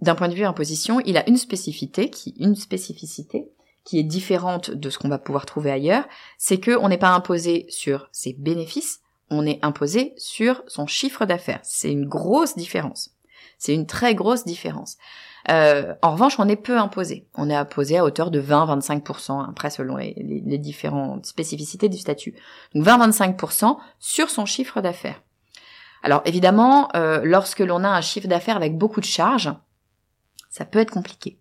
d'un 0.00 0.14
point 0.14 0.28
de 0.28 0.34
vue 0.34 0.44
imposition, 0.44 1.00
il 1.04 1.16
a 1.16 1.28
une 1.28 1.36
spécificité, 1.36 2.10
qui, 2.10 2.34
une 2.38 2.56
spécificité, 2.56 3.48
qui 3.84 3.98
est 3.98 4.04
différente 4.04 4.70
de 4.70 4.90
ce 4.90 4.98
qu'on 4.98 5.08
va 5.08 5.18
pouvoir 5.18 5.46
trouver 5.46 5.70
ailleurs, 5.70 6.04
c'est 6.38 6.58
que 6.58 6.76
on 6.78 6.88
n'est 6.88 6.98
pas 6.98 7.14
imposé 7.14 7.66
sur 7.68 8.08
ses 8.12 8.32
bénéfices, 8.32 9.00
on 9.30 9.46
est 9.46 9.62
imposé 9.62 10.14
sur 10.16 10.62
son 10.66 10.86
chiffre 10.86 11.26
d'affaires. 11.26 11.60
C'est 11.62 11.92
une 11.92 12.06
grosse 12.06 12.56
différence. 12.56 13.10
C'est 13.58 13.74
une 13.74 13.86
très 13.86 14.14
grosse 14.14 14.44
différence. 14.44 14.96
Euh, 15.50 15.94
en 16.02 16.12
revanche, 16.12 16.38
on 16.38 16.48
est 16.48 16.56
peu 16.56 16.78
imposé. 16.78 17.28
On 17.34 17.50
est 17.50 17.54
imposé 17.54 17.98
à 17.98 18.04
hauteur 18.04 18.30
de 18.30 18.40
20-25%, 18.40 19.48
après 19.48 19.70
selon 19.70 19.96
les, 19.96 20.14
différentes 20.58 21.26
spécificités 21.26 21.88
du 21.88 21.98
statut. 21.98 22.34
Donc 22.74 22.84
20-25% 22.84 23.76
sur 23.98 24.30
son 24.30 24.46
chiffre 24.46 24.80
d'affaires. 24.80 25.22
Alors 26.02 26.22
évidemment, 26.24 26.88
euh, 26.96 27.20
lorsque 27.24 27.60
l'on 27.60 27.84
a 27.84 27.88
un 27.88 28.00
chiffre 28.00 28.28
d'affaires 28.28 28.56
avec 28.56 28.76
beaucoup 28.76 29.00
de 29.00 29.06
charges, 29.06 29.52
ça 30.50 30.64
peut 30.64 30.78
être 30.78 30.90
compliqué. 30.90 31.38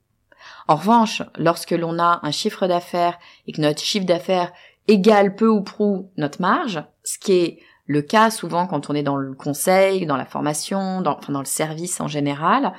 En 0.68 0.76
revanche, 0.76 1.22
lorsque 1.38 1.72
l'on 1.72 2.00
a 2.00 2.20
un 2.24 2.32
chiffre 2.32 2.68
d'affaires 2.68 3.20
et 3.48 3.52
que 3.52 3.62
notre 3.62 3.82
chiffre 3.82 4.06
d'affaires 4.06 4.52
égale 4.88 5.36
peu 5.36 5.48
ou 5.48 5.62
prou 5.62 6.10
notre 6.18 6.42
marge, 6.42 6.84
ce 7.04 7.18
qui 7.18 7.34
est 7.34 7.60
le 7.86 8.02
cas 8.02 8.30
souvent 8.30 8.68
quand 8.68 8.90
on 8.90 8.96
est 8.96 9.04
dans 9.04 9.18
le 9.18 9.34
conseil, 9.34 10.06
dans 10.06 10.18
la 10.18 10.26
formation, 10.26 11.02
dans, 11.02 11.20
le 11.28 11.46
service 11.46 12.00
en 12.00 12.08
général, 12.08 12.74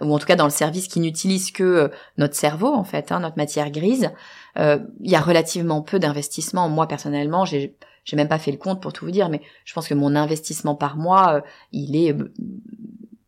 ou 0.00 0.14
en 0.14 0.18
tout 0.18 0.26
cas 0.26 0.36
dans 0.36 0.44
le 0.44 0.50
service 0.50 0.88
qui 0.88 1.00
n'utilise 1.00 1.50
que 1.50 1.62
euh, 1.62 1.88
notre 2.16 2.34
cerveau 2.34 2.72
en 2.72 2.84
fait, 2.84 3.12
hein, 3.12 3.20
notre 3.20 3.36
matière 3.36 3.70
grise, 3.70 4.10
euh, 4.58 4.78
il 5.00 5.10
y 5.10 5.16
a 5.16 5.20
relativement 5.20 5.82
peu 5.82 5.98
d'investissement. 5.98 6.68
Moi 6.68 6.86
personnellement, 6.86 7.44
j'ai 7.44 7.76
j'ai 8.04 8.16
même 8.16 8.28
pas 8.28 8.38
fait 8.38 8.52
le 8.52 8.56
compte 8.56 8.80
pour 8.80 8.94
tout 8.94 9.04
vous 9.04 9.10
dire, 9.10 9.28
mais 9.28 9.42
je 9.66 9.74
pense 9.74 9.86
que 9.86 9.92
mon 9.92 10.16
investissement 10.16 10.74
par 10.74 10.96
mois, 10.96 11.34
euh, 11.34 11.40
il 11.72 11.94
est 11.94 12.16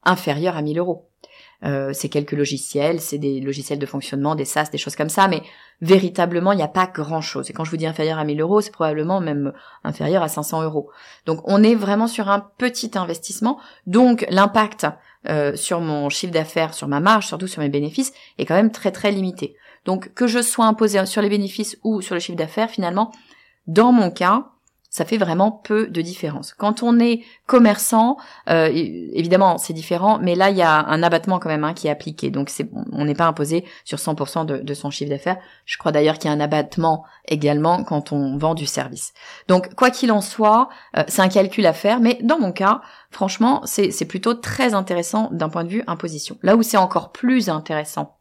inférieur 0.04 0.56
à 0.56 0.62
1000 0.62 0.78
euros. 0.78 1.09
Euh, 1.64 1.92
c'est 1.92 2.08
quelques 2.08 2.32
logiciels, 2.32 3.00
c'est 3.00 3.18
des 3.18 3.40
logiciels 3.40 3.78
de 3.78 3.86
fonctionnement, 3.86 4.34
des 4.34 4.44
SaaS, 4.44 4.70
des 4.70 4.78
choses 4.78 4.96
comme 4.96 5.08
ça, 5.08 5.28
mais 5.28 5.42
véritablement, 5.82 6.52
il 6.52 6.56
n'y 6.56 6.62
a 6.62 6.68
pas 6.68 6.86
grand-chose. 6.86 7.50
Et 7.50 7.52
quand 7.52 7.64
je 7.64 7.70
vous 7.70 7.76
dis 7.76 7.86
inférieur 7.86 8.18
à 8.18 8.24
1000 8.24 8.40
euros, 8.40 8.60
c'est 8.60 8.70
probablement 8.70 9.20
même 9.20 9.52
inférieur 9.84 10.22
à 10.22 10.28
500 10.28 10.62
euros. 10.62 10.90
Donc 11.26 11.40
on 11.44 11.62
est 11.62 11.74
vraiment 11.74 12.06
sur 12.06 12.28
un 12.28 12.40
petit 12.58 12.92
investissement, 12.94 13.58
donc 13.86 14.26
l'impact 14.30 14.86
euh, 15.28 15.54
sur 15.54 15.80
mon 15.80 16.08
chiffre 16.08 16.32
d'affaires, 16.32 16.72
sur 16.72 16.88
ma 16.88 17.00
marge, 17.00 17.26
surtout 17.26 17.46
sur 17.46 17.60
mes 17.60 17.68
bénéfices, 17.68 18.12
est 18.38 18.46
quand 18.46 18.54
même 18.54 18.72
très 18.72 18.90
très 18.90 19.10
limité. 19.10 19.54
Donc 19.84 20.14
que 20.14 20.26
je 20.26 20.40
sois 20.40 20.66
imposé 20.66 21.04
sur 21.04 21.20
les 21.20 21.28
bénéfices 21.28 21.78
ou 21.84 22.00
sur 22.00 22.14
le 22.14 22.20
chiffre 22.20 22.38
d'affaires, 22.38 22.70
finalement, 22.70 23.12
dans 23.66 23.92
mon 23.92 24.10
cas, 24.10 24.46
ça 24.90 25.04
fait 25.04 25.18
vraiment 25.18 25.52
peu 25.52 25.86
de 25.86 26.02
différence. 26.02 26.52
Quand 26.52 26.82
on 26.82 26.98
est 26.98 27.22
commerçant, 27.46 28.16
euh, 28.48 28.68
évidemment 28.72 29.56
c'est 29.56 29.72
différent, 29.72 30.18
mais 30.20 30.34
là 30.34 30.50
il 30.50 30.56
y 30.56 30.62
a 30.62 30.84
un 30.86 31.02
abattement 31.02 31.38
quand 31.38 31.48
même 31.48 31.64
hein, 31.64 31.74
qui 31.74 31.86
est 31.86 31.90
appliqué, 31.90 32.30
donc 32.30 32.50
on 32.92 33.04
n'est 33.04 33.14
pas 33.14 33.26
imposé 33.26 33.64
sur 33.84 33.98
100% 33.98 34.44
de, 34.46 34.74
son 34.74 34.90
chiffre 34.90 35.10
d'affaires. 35.10 35.38
Je 35.64 35.78
crois 35.78 35.92
d'ailleurs 35.92 36.18
qu'il 36.18 36.28
y 36.28 36.32
a 36.32 36.36
un 36.36 36.40
abattement 36.40 37.04
également 37.28 37.84
quand 37.84 38.12
on 38.12 38.36
vend 38.36 38.54
du 38.54 38.66
service. 38.66 39.12
Donc 39.46 39.74
quoi 39.76 39.90
qu'il 39.90 40.10
en 40.10 40.20
soit, 40.20 40.68
euh, 40.96 41.04
c'est 41.06 41.22
un 41.22 41.28
calcul 41.28 41.64
à 41.66 41.72
faire, 41.72 42.00
mais 42.00 42.18
dans 42.22 42.40
mon 42.40 42.52
cas, 42.52 42.82
franchement 43.10 43.62
c'est 43.64 44.04
plutôt 44.06 44.34
très 44.34 44.74
intéressant 44.74 45.28
d'un 45.30 45.48
point 45.48 45.64
de 45.64 45.70
vue 45.70 45.84
imposition. 45.86 46.36
Là 46.42 46.56
où 46.56 46.62
c'est 46.62 46.76
encore 46.76 47.12
plus 47.12 47.48
intéressant 47.48 48.19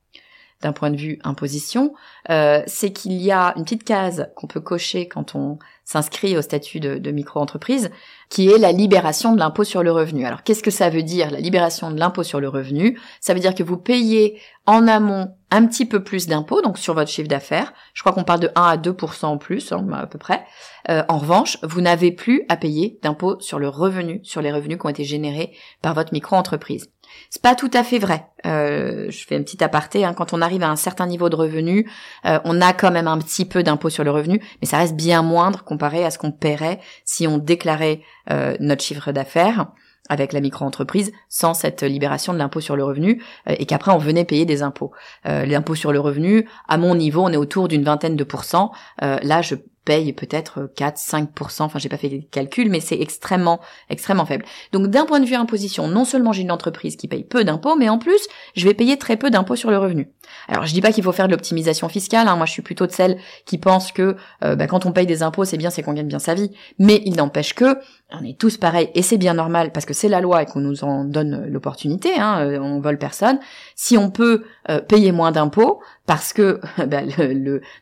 d'un 0.61 0.73
point 0.73 0.91
de 0.91 0.97
vue 0.97 1.19
imposition, 1.23 1.93
euh, 2.29 2.61
c'est 2.67 2.91
qu'il 2.91 3.13
y 3.13 3.31
a 3.31 3.53
une 3.55 3.63
petite 3.63 3.85
case 3.85 4.29
qu'on 4.35 4.47
peut 4.47 4.59
cocher 4.59 5.07
quand 5.07 5.35
on 5.35 5.57
s'inscrit 5.85 6.37
au 6.37 6.41
statut 6.41 6.79
de, 6.79 7.11
micro-entreprise, 7.11 7.89
qui 8.29 8.47
est 8.49 8.59
la 8.59 8.71
libération 8.71 9.33
de 9.33 9.39
l'impôt 9.39 9.63
sur 9.63 9.81
le 9.81 9.91
revenu. 9.91 10.25
Alors 10.25 10.43
qu'est-ce 10.43 10.61
que 10.61 10.69
ça 10.69 10.89
veut 10.89 11.01
dire 11.01 11.31
la 11.31 11.39
libération 11.39 11.89
de 11.89 11.97
l'impôt 11.97 12.23
sur 12.23 12.39
le 12.39 12.49
revenu? 12.49 12.99
Ça 13.21 13.33
veut 13.33 13.39
dire 13.39 13.55
que 13.55 13.63
vous 13.63 13.77
payez 13.77 14.39
en 14.67 14.87
amont 14.87 15.33
un 15.49 15.65
petit 15.65 15.85
peu 15.85 16.03
plus 16.03 16.27
d'impôts, 16.27 16.61
donc 16.61 16.77
sur 16.77 16.93
votre 16.93 17.09
chiffre 17.09 17.27
d'affaires. 17.27 17.73
Je 17.95 18.03
crois 18.03 18.11
qu'on 18.11 18.23
parle 18.23 18.41
de 18.41 18.51
1 18.53 18.61
à 18.61 18.77
2% 18.77 19.25
en 19.25 19.37
plus, 19.37 19.71
hein, 19.71 19.87
à 19.93 20.05
peu 20.05 20.19
près. 20.19 20.45
Euh, 20.89 21.03
en 21.07 21.17
revanche, 21.17 21.57
vous 21.63 21.81
n'avez 21.81 22.11
plus 22.11 22.43
à 22.49 22.57
payer 22.57 22.99
d'impôts 23.01 23.39
sur 23.39 23.57
le 23.57 23.69
revenu, 23.69 24.19
sur 24.23 24.41
les 24.41 24.51
revenus 24.51 24.77
qui 24.77 24.85
ont 24.85 24.89
été 24.89 25.05
générés 25.05 25.53
par 25.81 25.95
votre 25.95 26.13
micro-entreprise. 26.13 26.91
C'est 27.29 27.41
pas 27.41 27.55
tout 27.55 27.69
à 27.73 27.83
fait 27.83 27.99
vrai. 27.99 28.25
Euh, 28.45 29.09
je 29.09 29.25
fais 29.25 29.35
un 29.35 29.43
petit 29.43 29.63
aparté. 29.63 30.05
Hein. 30.05 30.13
Quand 30.13 30.33
on 30.33 30.41
arrive 30.41 30.63
à 30.63 30.69
un 30.69 30.75
certain 30.75 31.05
niveau 31.05 31.29
de 31.29 31.35
revenu, 31.35 31.89
euh, 32.25 32.39
on 32.43 32.61
a 32.61 32.73
quand 32.73 32.91
même 32.91 33.07
un 33.07 33.17
petit 33.17 33.45
peu 33.45 33.63
d'impôt 33.63 33.89
sur 33.89 34.03
le 34.03 34.11
revenu, 34.11 34.41
mais 34.61 34.67
ça 34.67 34.77
reste 34.77 34.95
bien 34.95 35.21
moindre 35.21 35.63
comparé 35.63 36.05
à 36.05 36.11
ce 36.11 36.17
qu'on 36.17 36.31
paierait 36.31 36.79
si 37.05 37.27
on 37.27 37.37
déclarait 37.37 38.01
euh, 38.31 38.55
notre 38.59 38.83
chiffre 38.83 39.11
d'affaires 39.11 39.67
avec 40.11 40.33
la 40.33 40.41
micro-entreprise 40.41 41.11
sans 41.27 41.53
cette 41.53 41.83
libération 41.83 42.33
de 42.33 42.39
l'impôt 42.39 42.61
sur 42.61 42.75
le 42.75 42.83
revenu 42.83 43.21
et 43.45 43.67
qu'après 43.67 43.91
on 43.91 43.99
venait 43.99 44.25
payer 44.25 44.43
des 44.43 44.63
impôts. 44.63 44.91
l'impôt 45.23 45.75
sur 45.75 45.91
le 45.91 45.99
revenu, 45.99 46.49
à 46.67 46.79
mon 46.79 46.95
niveau, 46.95 47.21
on 47.21 47.29
est 47.29 47.37
autour 47.37 47.67
d'une 47.67 47.83
vingtaine 47.83 48.15
de 48.15 48.23
pourcents. 48.23 48.71
là, 48.99 49.43
je 49.43 49.53
paye 49.89 50.13
peut-être 50.13 50.69
4, 50.75 50.99
5%, 50.99 51.63
enfin 51.63 51.79
j'ai 51.79 51.89
pas 51.89 51.97
fait 51.97 52.09
les 52.09 52.21
calculs, 52.21 52.69
mais 52.69 52.79
c'est 52.79 53.01
extrêmement, 53.01 53.59
extrêmement 53.89 54.27
faible. 54.27 54.45
Donc 54.71 54.85
d'un 54.85 55.03
point 55.07 55.19
de 55.19 55.25
vue 55.25 55.33
imposition, 55.33 55.87
non 55.87 56.05
seulement 56.05 56.31
j'ai 56.31 56.43
une 56.43 56.51
entreprise 56.51 56.95
qui 56.95 57.07
paye 57.07 57.23
peu 57.23 57.43
d'impôts, 57.43 57.75
mais 57.75 57.89
en 57.89 57.97
plus, 57.97 58.21
je 58.55 58.65
vais 58.65 58.75
payer 58.75 58.99
très 58.99 59.17
peu 59.17 59.31
d'impôts 59.31 59.55
sur 59.55 59.71
le 59.71 59.79
revenu. 59.79 60.11
Alors 60.49 60.65
je 60.65 60.73
dis 60.73 60.81
pas 60.81 60.91
qu'il 60.91 61.03
faut 61.03 61.11
faire 61.11 61.27
de 61.27 61.31
l'optimisation 61.31 61.87
fiscale, 61.89 62.27
hein. 62.27 62.35
moi 62.35 62.47
je 62.47 62.51
suis 62.51 62.63
plutôt 62.63 62.87
de 62.87 62.91
celle 62.91 63.17
qui 63.45 63.59
pense 63.59 63.91
que 63.91 64.15
euh, 64.43 64.55
bah, 64.55 64.65
quand 64.65 64.87
on 64.87 64.91
paye 64.91 65.05
des 65.05 65.21
impôts, 65.21 65.45
c'est 65.45 65.57
bien, 65.57 65.69
c'est 65.69 65.83
qu'on 65.83 65.93
gagne 65.93 66.07
bien 66.07 66.19
sa 66.19 66.33
vie, 66.33 66.51
mais 66.79 67.01
il 67.05 67.15
n'empêche 67.17 67.53
que 67.53 67.77
on 68.11 68.25
est 68.25 68.37
tous 68.39 68.57
pareils 68.57 68.89
et 68.95 69.03
c'est 69.03 69.19
bien 69.19 69.35
normal 69.35 69.71
parce 69.71 69.85
que 69.85 69.93
c'est 69.93 70.09
la 70.09 70.21
loi 70.21 70.41
et 70.41 70.45
qu'on 70.47 70.59
nous 70.59 70.83
en 70.83 71.03
donne 71.03 71.45
l'opportunité, 71.47 72.19
hein, 72.19 72.39
euh, 72.41 72.59
on 72.59 72.79
vole 72.79 72.97
personne. 72.97 73.39
Si 73.75 73.95
on 73.95 74.09
peut 74.09 74.43
euh, 74.69 74.81
payer 74.81 75.11
moins 75.11 75.31
d'impôts 75.31 75.81
parce 76.07 76.33
que 76.33 76.59
bah, 76.87 77.01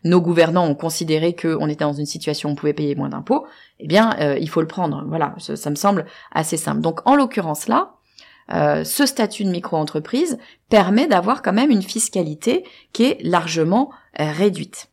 nos 0.04 0.22
gouvernants 0.22 0.68
ont 0.68 0.76
considéré 0.76 1.34
qu'on 1.34 1.70
était 1.70 1.86
dans 1.86 1.94
une 1.94 2.06
situation 2.06 2.50
où 2.50 2.52
on 2.52 2.56
pouvait 2.56 2.74
payer 2.74 2.96
moins 2.96 3.10
d'impôts, 3.10 3.48
eh 3.80 3.88
bien 3.88 4.18
il 4.38 4.50
faut 4.50 4.60
le 4.60 4.68
prendre. 4.68 5.06
Voilà, 5.08 5.36
ça, 5.38 5.70
me 5.70 5.76
semble 5.76 6.06
assez 6.34 6.58
simple. 6.58 6.82
Donc 6.82 7.00
en 7.06 7.16
l'occurrence 7.16 7.70
là, 7.70 7.97
ce 8.50 9.06
statut 9.06 9.44
de 9.44 9.50
micro-entreprise 9.50 10.38
permet 10.70 11.08
d'avoir 11.08 11.42
quand 11.42 11.54
même 11.54 11.72
une 11.72 11.82
fiscalité 11.84 12.63
qui 12.94 13.04
est 13.04 13.18
largement 13.22 13.92
réduite. 14.18 14.88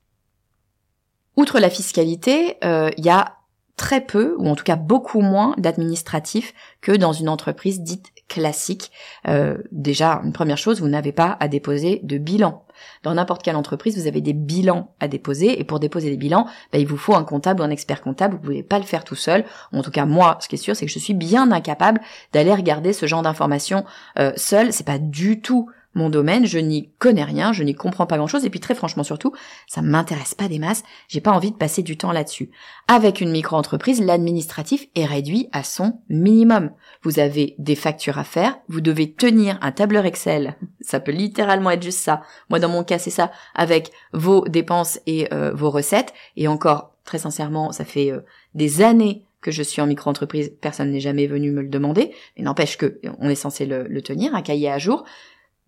Outre 1.36 1.60
la 1.60 1.70
fiscalité, 1.70 2.56
il 2.62 3.04
y 3.04 3.10
a 3.10 3.36
très 3.76 4.00
peu, 4.00 4.36
ou 4.38 4.48
en 4.48 4.54
tout 4.54 4.64
cas 4.64 4.76
beaucoup 4.76 5.20
moins 5.20 5.54
d'administratifs 5.58 6.54
que 6.80 6.92
dans 6.92 7.12
une 7.12 7.28
entreprise 7.28 7.80
dite 7.80 8.12
classique. 8.28 8.90
Euh, 9.28 9.58
déjà, 9.72 10.20
une 10.24 10.32
première 10.32 10.58
chose, 10.58 10.80
vous 10.80 10.88
n'avez 10.88 11.12
pas 11.12 11.36
à 11.40 11.48
déposer 11.48 12.00
de 12.02 12.18
bilan. 12.18 12.63
Dans 13.02 13.14
n'importe 13.14 13.42
quelle 13.42 13.56
entreprise, 13.56 13.98
vous 13.98 14.06
avez 14.06 14.20
des 14.20 14.32
bilans 14.32 14.94
à 15.00 15.08
déposer, 15.08 15.60
et 15.60 15.64
pour 15.64 15.80
déposer 15.80 16.10
des 16.10 16.16
bilans, 16.16 16.46
bah, 16.72 16.78
il 16.78 16.86
vous 16.86 16.96
faut 16.96 17.14
un 17.14 17.24
comptable 17.24 17.60
ou 17.60 17.64
un 17.64 17.70
expert 17.70 18.02
comptable, 18.02 18.34
vous 18.34 18.40
pouvez 18.40 18.62
pas 18.62 18.78
le 18.78 18.84
faire 18.84 19.04
tout 19.04 19.14
seul. 19.14 19.44
En 19.72 19.82
tout 19.82 19.90
cas, 19.90 20.06
moi, 20.06 20.38
ce 20.40 20.48
qui 20.48 20.54
est 20.54 20.58
sûr, 20.58 20.76
c'est 20.76 20.86
que 20.86 20.92
je 20.92 20.98
suis 20.98 21.14
bien 21.14 21.50
incapable 21.50 22.00
d'aller 22.32 22.54
regarder 22.54 22.92
ce 22.92 23.06
genre 23.06 23.22
d'informations 23.22 23.84
euh, 24.18 24.32
seul. 24.36 24.72
C'est 24.72 24.86
pas 24.86 24.98
du 24.98 25.40
tout 25.40 25.70
mon 25.94 26.10
domaine, 26.10 26.46
je 26.46 26.58
n'y 26.58 26.90
connais 26.98 27.24
rien, 27.24 27.52
je 27.52 27.62
n'y 27.62 27.74
comprends 27.74 28.06
pas 28.06 28.16
grand-chose, 28.16 28.44
et 28.44 28.50
puis 28.50 28.60
très 28.60 28.74
franchement 28.74 29.04
surtout, 29.04 29.32
ça 29.66 29.82
m'intéresse 29.82 30.34
pas 30.34 30.48
des 30.48 30.58
masses, 30.58 30.82
j'ai 31.08 31.20
pas 31.20 31.32
envie 31.32 31.50
de 31.50 31.56
passer 31.56 31.82
du 31.82 31.96
temps 31.96 32.12
là-dessus. 32.12 32.50
Avec 32.88 33.20
une 33.20 33.30
micro-entreprise, 33.30 34.02
l'administratif 34.02 34.86
est 34.94 35.04
réduit 35.04 35.48
à 35.52 35.62
son 35.62 36.00
minimum. 36.08 36.70
Vous 37.02 37.18
avez 37.18 37.54
des 37.58 37.76
factures 37.76 38.18
à 38.18 38.24
faire, 38.24 38.58
vous 38.68 38.80
devez 38.80 39.12
tenir 39.12 39.58
un 39.62 39.72
tableur 39.72 40.06
Excel, 40.06 40.56
ça 40.80 41.00
peut 41.00 41.12
littéralement 41.12 41.70
être 41.70 41.82
juste 41.82 42.00
ça. 42.00 42.22
Moi 42.50 42.58
dans 42.58 42.68
mon 42.68 42.84
cas 42.84 42.98
c'est 42.98 43.10
ça, 43.10 43.30
avec 43.54 43.90
vos 44.12 44.46
dépenses 44.48 45.00
et 45.06 45.32
euh, 45.32 45.52
vos 45.54 45.70
recettes, 45.70 46.12
et 46.36 46.48
encore, 46.48 46.92
très 47.04 47.18
sincèrement, 47.18 47.72
ça 47.72 47.84
fait 47.84 48.10
euh, 48.10 48.20
des 48.54 48.82
années 48.82 49.26
que 49.44 49.50
je 49.50 49.62
suis 49.62 49.82
en 49.82 49.86
micro-entreprise, 49.86 50.52
personne 50.60 50.90
n'est 50.90 51.00
jamais 51.00 51.26
venu 51.26 51.52
me 51.52 51.60
le 51.60 51.68
demander, 51.68 52.12
mais 52.36 52.44
n'empêche 52.44 52.78
que 52.78 52.98
on 53.18 53.28
est 53.28 53.34
censé 53.34 53.66
le, 53.66 53.84
le 53.86 54.00
tenir, 54.00 54.34
un 54.34 54.40
cahier 54.40 54.70
à 54.70 54.78
jour 54.78 55.04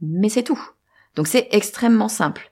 mais 0.01 0.29
c'est 0.29 0.43
tout. 0.43 0.61
Donc 1.15 1.27
c'est 1.27 1.49
extrêmement 1.51 2.09
simple. 2.09 2.51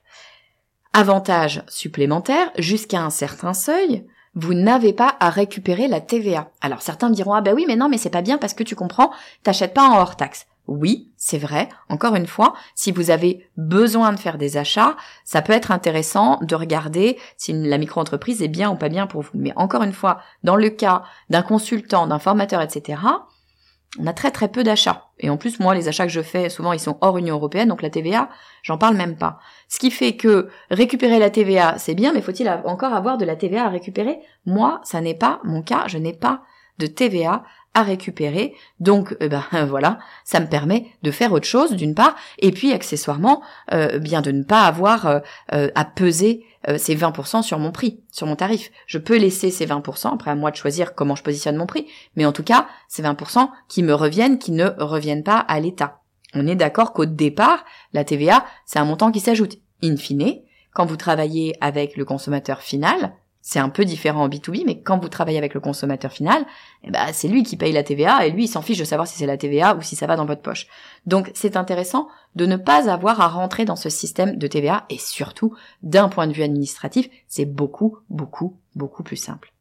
Avantage 0.93 1.63
supplémentaire, 1.67 2.51
jusqu'à 2.57 3.01
un 3.01 3.09
certain 3.09 3.53
seuil, 3.53 4.05
vous 4.33 4.53
n'avez 4.53 4.93
pas 4.93 5.15
à 5.19 5.29
récupérer 5.29 5.87
la 5.87 6.01
TVA. 6.01 6.51
Alors 6.61 6.81
certains 6.81 7.09
diront 7.09 7.33
ah 7.33 7.41
ben 7.41 7.53
oui 7.53 7.65
mais 7.67 7.75
non 7.75 7.89
mais 7.89 7.97
c'est 7.97 8.09
pas 8.09 8.21
bien 8.21 8.37
parce 8.37 8.53
que 8.53 8.63
tu 8.63 8.75
comprends, 8.75 9.11
t'achètes 9.43 9.73
pas 9.73 9.87
en 9.87 9.99
hors 9.99 10.15
taxe. 10.17 10.47
Oui, 10.67 11.11
c'est 11.15 11.37
vrai. 11.37 11.69
Encore 11.89 12.15
une 12.15 12.25
fois, 12.25 12.55
si 12.73 12.91
vous 12.91 13.11
avez 13.11 13.47
besoin 13.55 14.11
de 14.13 14.19
faire 14.19 14.39
des 14.39 14.57
achats, 14.57 14.97
ça 15.23 15.43
peut 15.43 15.53
être 15.53 15.71
intéressant 15.71 16.39
de 16.41 16.55
regarder 16.55 17.19
si 17.37 17.53
la 17.53 17.77
micro-entreprise 17.77 18.41
est 18.41 18.47
bien 18.47 18.71
ou 18.71 18.75
pas 18.75 18.89
bien 18.89 19.05
pour 19.05 19.21
vous. 19.21 19.29
Mais 19.35 19.53
encore 19.57 19.83
une 19.83 19.93
fois, 19.93 20.21
dans 20.43 20.55
le 20.55 20.69
cas 20.69 21.03
d'un 21.29 21.43
consultant, 21.43 22.07
d'un 22.07 22.17
formateur, 22.17 22.61
etc., 22.61 22.99
on 23.99 24.07
a 24.07 24.13
très 24.13 24.31
très 24.31 24.47
peu 24.47 24.63
d'achats. 24.63 25.09
Et 25.19 25.29
en 25.29 25.37
plus, 25.37 25.59
moi, 25.59 25.73
les 25.75 25.87
achats 25.87 26.05
que 26.05 26.11
je 26.11 26.21
fais, 26.21 26.49
souvent, 26.49 26.73
ils 26.73 26.79
sont 26.79 26.97
hors 27.01 27.17
Union 27.17 27.35
Européenne, 27.35 27.69
donc 27.69 27.81
la 27.81 27.89
TVA, 27.89 28.29
j'en 28.63 28.77
parle 28.77 28.95
même 28.95 29.17
pas. 29.17 29.39
Ce 29.69 29.79
qui 29.79 29.91
fait 29.91 30.15
que 30.15 30.49
récupérer 30.69 31.19
la 31.19 31.29
TVA, 31.29 31.77
c'est 31.77 31.95
bien, 31.95 32.13
mais 32.13 32.21
faut-il 32.21 32.49
encore 32.65 32.93
avoir 32.93 33.17
de 33.17 33.25
la 33.25 33.35
TVA 33.35 33.65
à 33.65 33.69
récupérer? 33.69 34.19
Moi, 34.45 34.81
ça 34.83 35.01
n'est 35.01 35.15
pas 35.15 35.39
mon 35.43 35.61
cas, 35.61 35.85
je 35.87 35.97
n'ai 35.97 36.13
pas 36.13 36.41
de 36.77 36.87
TVA 36.87 37.43
à 37.75 37.83
récupérer. 37.83 38.55
Donc, 38.79 39.15
eh 39.19 39.29
ben 39.29 39.43
voilà, 39.67 39.99
ça 40.23 40.39
me 40.39 40.47
permet 40.47 40.87
de 41.03 41.11
faire 41.11 41.31
autre 41.33 41.45
chose 41.45 41.73
d'une 41.73 41.93
part, 41.93 42.15
et 42.39 42.51
puis 42.51 42.73
accessoirement, 42.73 43.43
euh, 43.71 43.99
bien 43.99 44.21
de 44.21 44.31
ne 44.31 44.43
pas 44.43 44.63
avoir 44.63 45.05
euh, 45.05 45.19
euh, 45.53 45.69
à 45.75 45.85
peser 45.85 46.43
euh, 46.67 46.77
ces 46.79 46.95
20% 46.95 47.43
sur 47.43 47.59
mon 47.59 47.71
prix, 47.71 48.01
sur 48.11 48.25
mon 48.25 48.35
tarif. 48.35 48.71
Je 48.87 48.97
peux 48.97 49.17
laisser 49.17 49.51
ces 49.51 49.67
20%, 49.67 50.13
après 50.13 50.31
à 50.31 50.35
moi 50.35 50.49
de 50.49 50.55
choisir 50.55 50.95
comment 50.95 51.15
je 51.15 51.23
positionne 51.23 51.57
mon 51.57 51.67
prix, 51.67 51.85
mais 52.15 52.25
en 52.25 52.31
tout 52.31 52.43
cas, 52.43 52.67
ces 52.87 53.03
20% 53.03 53.49
qui 53.67 53.83
me 53.83 53.93
reviennent, 53.93 54.39
qui 54.39 54.51
ne 54.51 54.69
reviennent 54.79 55.23
pas 55.23 55.37
à 55.37 55.59
l'État. 55.59 55.99
On 56.33 56.47
est 56.47 56.55
d'accord 56.55 56.93
qu'au 56.93 57.05
départ, 57.05 57.63
la 57.93 58.03
TVA, 58.03 58.45
c'est 58.65 58.79
un 58.79 58.85
montant 58.85 59.11
qui 59.11 59.19
s'ajoute. 59.19 59.57
In 59.83 59.97
fine, 59.97 60.41
quand 60.73 60.85
vous 60.85 60.97
travaillez 60.97 61.55
avec 61.61 61.97
le 61.97 62.05
consommateur 62.05 62.61
final, 62.61 63.13
c'est 63.47 63.59
un 63.59 63.69
peu 63.69 63.85
différent 63.85 64.23
en 64.23 64.27
B2B, 64.27 64.63
mais 64.65 64.81
quand 64.81 64.97
vous 64.97 65.07
travaillez 65.07 65.37
avec 65.37 65.53
le 65.53 65.59
consommateur 65.59 66.11
final, 66.11 66.43
eh 66.83 66.89
ben, 66.89 67.05
c'est 67.13 67.27
lui 67.27 67.43
qui 67.43 67.57
paye 67.57 67.71
la 67.73 67.83
TVA 67.83 68.25
et 68.25 68.31
lui, 68.31 68.45
il 68.45 68.47
s'en 68.47 68.63
fiche 68.63 68.79
de 68.79 68.83
savoir 68.83 69.07
si 69.07 69.19
c'est 69.19 69.27
la 69.27 69.37
TVA 69.37 69.75
ou 69.75 69.83
si 69.83 69.95
ça 69.95 70.07
va 70.07 70.15
dans 70.15 70.25
votre 70.25 70.41
poche. 70.41 70.65
Donc, 71.05 71.29
c'est 71.35 71.55
intéressant 71.55 72.07
de 72.33 72.47
ne 72.47 72.55
pas 72.55 72.89
avoir 72.89 73.21
à 73.21 73.27
rentrer 73.27 73.63
dans 73.63 73.75
ce 73.75 73.87
système 73.87 74.37
de 74.37 74.47
TVA 74.47 74.85
et 74.89 74.97
surtout, 74.97 75.55
d'un 75.83 76.09
point 76.09 76.25
de 76.25 76.33
vue 76.33 76.41
administratif, 76.41 77.07
c'est 77.27 77.45
beaucoup, 77.45 77.99
beaucoup, 78.09 78.57
beaucoup 78.73 79.03
plus 79.03 79.15
simple. 79.15 79.53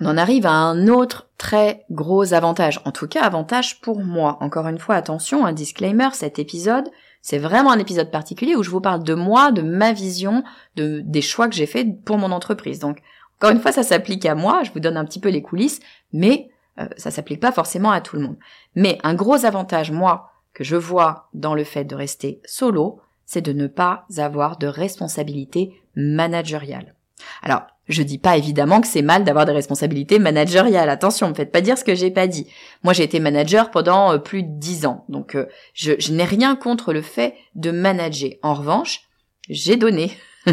On 0.00 0.06
en 0.06 0.16
arrive 0.16 0.44
à 0.44 0.50
un 0.50 0.88
autre 0.88 1.28
très 1.38 1.84
gros 1.92 2.34
avantage, 2.34 2.80
en 2.84 2.90
tout 2.90 3.06
cas 3.06 3.22
avantage 3.22 3.80
pour 3.80 4.00
moi. 4.00 4.38
Encore 4.40 4.66
une 4.66 4.80
fois, 4.80 4.96
attention, 4.96 5.46
un 5.46 5.52
disclaimer, 5.52 6.08
cet 6.12 6.40
épisode, 6.40 6.90
c'est 7.22 7.38
vraiment 7.38 7.70
un 7.70 7.78
épisode 7.78 8.10
particulier 8.10 8.56
où 8.56 8.64
je 8.64 8.70
vous 8.70 8.80
parle 8.80 9.04
de 9.04 9.14
moi, 9.14 9.52
de 9.52 9.62
ma 9.62 9.92
vision, 9.92 10.42
de 10.76 11.00
des 11.04 11.22
choix 11.22 11.48
que 11.48 11.54
j'ai 11.54 11.66
faits 11.66 12.04
pour 12.04 12.18
mon 12.18 12.32
entreprise. 12.32 12.80
Donc, 12.80 13.00
encore 13.38 13.50
une 13.50 13.60
fois, 13.60 13.72
ça 13.72 13.84
s'applique 13.84 14.26
à 14.26 14.34
moi. 14.34 14.62
Je 14.64 14.72
vous 14.72 14.80
donne 14.80 14.96
un 14.96 15.04
petit 15.04 15.20
peu 15.20 15.28
les 15.28 15.42
coulisses, 15.42 15.80
mais 16.12 16.50
euh, 16.80 16.88
ça 16.96 17.10
s'applique 17.10 17.40
pas 17.40 17.52
forcément 17.52 17.92
à 17.92 18.00
tout 18.00 18.16
le 18.16 18.22
monde. 18.22 18.36
Mais 18.74 18.98
un 19.04 19.14
gros 19.14 19.44
avantage, 19.44 19.92
moi, 19.92 20.32
que 20.52 20.64
je 20.64 20.76
vois 20.76 21.28
dans 21.32 21.54
le 21.54 21.64
fait 21.64 21.84
de 21.84 21.94
rester 21.94 22.40
solo, 22.44 23.00
c'est 23.24 23.40
de 23.40 23.52
ne 23.52 23.68
pas 23.68 24.04
avoir 24.18 24.58
de 24.58 24.66
responsabilité 24.66 25.80
managériale. 25.94 26.94
Alors, 27.42 27.62
je 27.88 28.02
dis 28.02 28.18
pas 28.18 28.36
évidemment 28.36 28.80
que 28.80 28.86
c'est 28.86 29.02
mal 29.02 29.24
d'avoir 29.24 29.44
des 29.44 29.52
responsabilités 29.52 30.18
managériales. 30.18 30.88
Attention, 30.88 31.28
ne 31.28 31.34
faites 31.34 31.52
pas 31.52 31.60
dire 31.60 31.76
ce 31.76 31.84
que 31.84 31.94
j'ai 31.94 32.10
pas 32.10 32.26
dit. 32.26 32.46
Moi, 32.82 32.92
j'ai 32.92 33.02
été 33.02 33.20
manager 33.20 33.70
pendant 33.70 34.12
euh, 34.12 34.18
plus 34.18 34.42
de 34.42 34.58
dix 34.58 34.86
ans, 34.86 35.04
donc 35.08 35.34
euh, 35.34 35.46
je, 35.74 35.92
je 35.98 36.12
n'ai 36.12 36.24
rien 36.24 36.56
contre 36.56 36.92
le 36.92 37.02
fait 37.02 37.34
de 37.54 37.70
manager. 37.70 38.32
En 38.42 38.54
revanche, 38.54 39.02
j'ai 39.48 39.76
donné. 39.76 40.12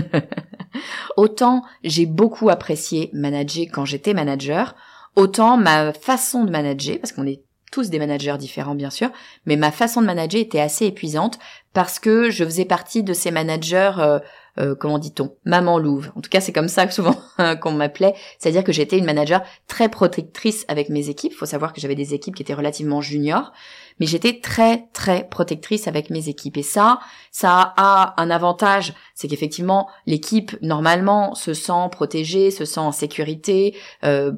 autant 1.18 1.64
j'ai 1.84 2.06
beaucoup 2.06 2.50
apprécié 2.50 3.10
manager 3.14 3.66
quand 3.72 3.86
j'étais 3.86 4.14
manager, 4.14 4.76
autant 5.16 5.58
ma 5.58 5.94
façon 5.94 6.44
de 6.44 6.52
manager, 6.52 7.00
parce 7.00 7.12
qu'on 7.12 7.26
est 7.26 7.44
tous 7.72 7.90
des 7.90 8.00
managers 8.00 8.38
différents 8.40 8.76
bien 8.76 8.90
sûr, 8.90 9.10
mais 9.46 9.56
ma 9.56 9.72
façon 9.72 10.02
de 10.02 10.08
manager 10.08 10.42
était 10.42 10.60
assez 10.60 10.86
épuisante 10.86 11.40
parce 11.74 12.00
que 12.00 12.30
je 12.30 12.44
faisais 12.44 12.66
partie 12.66 13.04
de 13.04 13.14
ces 13.14 13.32
managers, 13.32 13.94
euh, 14.00 14.20
euh, 14.58 14.76
comment 14.76 14.98
dit-on, 14.98 15.36
maman 15.46 15.78
louve. 15.78 16.12
En 16.16 16.22
tout 16.22 16.30
cas, 16.30 16.42
c'est 16.42 16.52
comme 16.52 16.68
ça 16.68 16.88
que 16.88 16.94
souvent 16.94 17.16
qu'on 17.62 17.72
m'appelait, 17.72 18.16
c'est-à-dire 18.38 18.64
que 18.64 18.72
j'étais 18.72 18.98
une 18.98 19.06
manager 19.06 19.42
très 19.68 19.90
protectrice 19.90 20.66
avec 20.68 20.90
mes 20.90 21.10
équipes. 21.10 21.34
Faut 21.34 21.46
savoir 21.46 21.74
que 21.74 21.82
j'avais 21.82 21.96
des 21.96 22.14
équipes 22.14 22.36
qui 22.36 22.42
étaient 22.42 22.54
relativement 22.54 23.02
juniors, 23.02 23.52
mais 24.00 24.06
j'étais 24.06 24.40
très 24.40 24.88
très 24.94 25.28
protectrice 25.28 25.88
avec 25.88 26.10
mes 26.10 26.30
équipes. 26.30 26.58
Et 26.58 26.64
ça, 26.64 27.00
ça 27.32 27.74
a 27.78 28.22
un 28.22 28.30
avantage, 28.30 28.94
c'est 29.16 29.28
qu'effectivement 29.28 29.90
l'équipe 30.06 30.56
normalement 30.62 31.36
se 31.36 31.54
sent 31.54 31.90
protégée, 31.92 32.52
se 32.52 32.66
sent 32.66 32.80
en 32.80 32.92
sécurité. 32.92 33.76
Euh, 34.04 34.34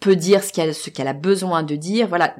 peut 0.00 0.16
dire 0.16 0.42
ce 0.42 0.54
qu'elle 0.54 0.74
ce 0.74 0.88
qu'elle 0.88 1.06
a 1.06 1.12
besoin 1.12 1.62
de 1.62 1.76
dire 1.76 2.08
voilà 2.08 2.34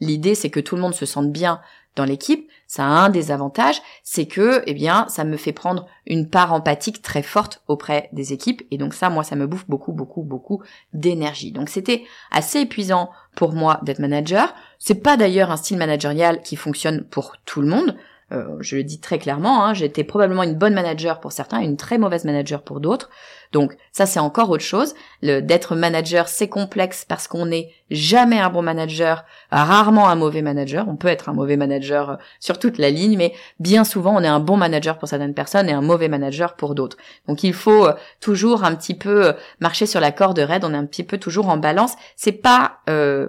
L'idée, 0.00 0.34
c'est 0.34 0.50
que 0.50 0.60
tout 0.60 0.76
le 0.76 0.82
monde 0.82 0.94
se 0.94 1.06
sente 1.06 1.30
bien 1.30 1.60
dans 1.96 2.04
l'équipe. 2.04 2.49
Ça 2.70 2.84
a 2.84 2.86
un 2.86 3.08
des 3.08 3.32
avantages, 3.32 3.82
c'est 4.04 4.26
que, 4.26 4.62
eh 4.64 4.74
bien, 4.74 5.06
ça 5.08 5.24
me 5.24 5.36
fait 5.36 5.52
prendre 5.52 5.86
une 6.06 6.30
part 6.30 6.52
empathique 6.52 7.02
très 7.02 7.24
forte 7.24 7.64
auprès 7.66 8.08
des 8.12 8.32
équipes. 8.32 8.62
Et 8.70 8.78
donc 8.78 8.94
ça, 8.94 9.10
moi, 9.10 9.24
ça 9.24 9.34
me 9.34 9.48
bouffe 9.48 9.68
beaucoup, 9.68 9.90
beaucoup, 9.90 10.22
beaucoup 10.22 10.62
d'énergie. 10.92 11.50
Donc 11.50 11.68
c'était 11.68 12.04
assez 12.30 12.60
épuisant 12.60 13.10
pour 13.34 13.54
moi 13.54 13.80
d'être 13.82 13.98
manager. 13.98 14.54
C'est 14.78 15.02
pas 15.02 15.16
d'ailleurs 15.16 15.50
un 15.50 15.56
style 15.56 15.78
managérial 15.78 16.42
qui 16.42 16.54
fonctionne 16.54 17.02
pour 17.02 17.32
tout 17.44 17.60
le 17.60 17.66
monde. 17.66 17.96
Euh, 18.30 18.56
je 18.60 18.76
le 18.76 18.84
dis 18.84 19.00
très 19.00 19.18
clairement, 19.18 19.64
hein, 19.64 19.74
j'étais 19.74 20.04
probablement 20.04 20.44
une 20.44 20.54
bonne 20.54 20.74
manager 20.74 21.18
pour 21.18 21.32
certains, 21.32 21.58
une 21.58 21.76
très 21.76 21.98
mauvaise 21.98 22.24
manager 22.24 22.62
pour 22.62 22.78
d'autres. 22.78 23.10
Donc 23.52 23.76
ça 23.92 24.06
c'est 24.06 24.20
encore 24.20 24.50
autre 24.50 24.64
chose. 24.64 24.94
D'être 25.22 25.74
manager 25.74 26.28
c'est 26.28 26.48
complexe 26.48 27.04
parce 27.04 27.26
qu'on 27.28 27.46
n'est 27.46 27.72
jamais 27.90 28.38
un 28.38 28.50
bon 28.50 28.62
manager, 28.62 29.24
rarement 29.50 30.08
un 30.08 30.14
mauvais 30.14 30.42
manager. 30.42 30.86
On 30.88 30.96
peut 30.96 31.08
être 31.08 31.28
un 31.28 31.32
mauvais 31.32 31.56
manager 31.56 32.10
euh, 32.10 32.16
sur 32.38 32.58
toute 32.58 32.78
la 32.78 32.90
ligne, 32.90 33.16
mais 33.16 33.34
bien 33.58 33.84
souvent 33.84 34.14
on 34.16 34.22
est 34.22 34.28
un 34.28 34.40
bon 34.40 34.56
manager 34.56 34.98
pour 34.98 35.08
certaines 35.08 35.34
personnes 35.34 35.68
et 35.68 35.72
un 35.72 35.80
mauvais 35.80 36.08
manager 36.08 36.54
pour 36.54 36.74
d'autres. 36.74 36.96
Donc 37.26 37.42
il 37.42 37.52
faut 37.52 37.86
euh, 37.86 37.94
toujours 38.20 38.64
un 38.64 38.74
petit 38.74 38.94
peu 38.94 39.26
euh, 39.26 39.32
marcher 39.58 39.86
sur 39.86 40.00
la 40.00 40.12
corde 40.12 40.38
raide. 40.38 40.64
On 40.64 40.72
est 40.72 40.76
un 40.76 40.86
petit 40.86 41.04
peu 41.04 41.18
toujours 41.18 41.48
en 41.48 41.56
balance. 41.56 41.94
C'est 42.16 42.32
pas 42.32 42.78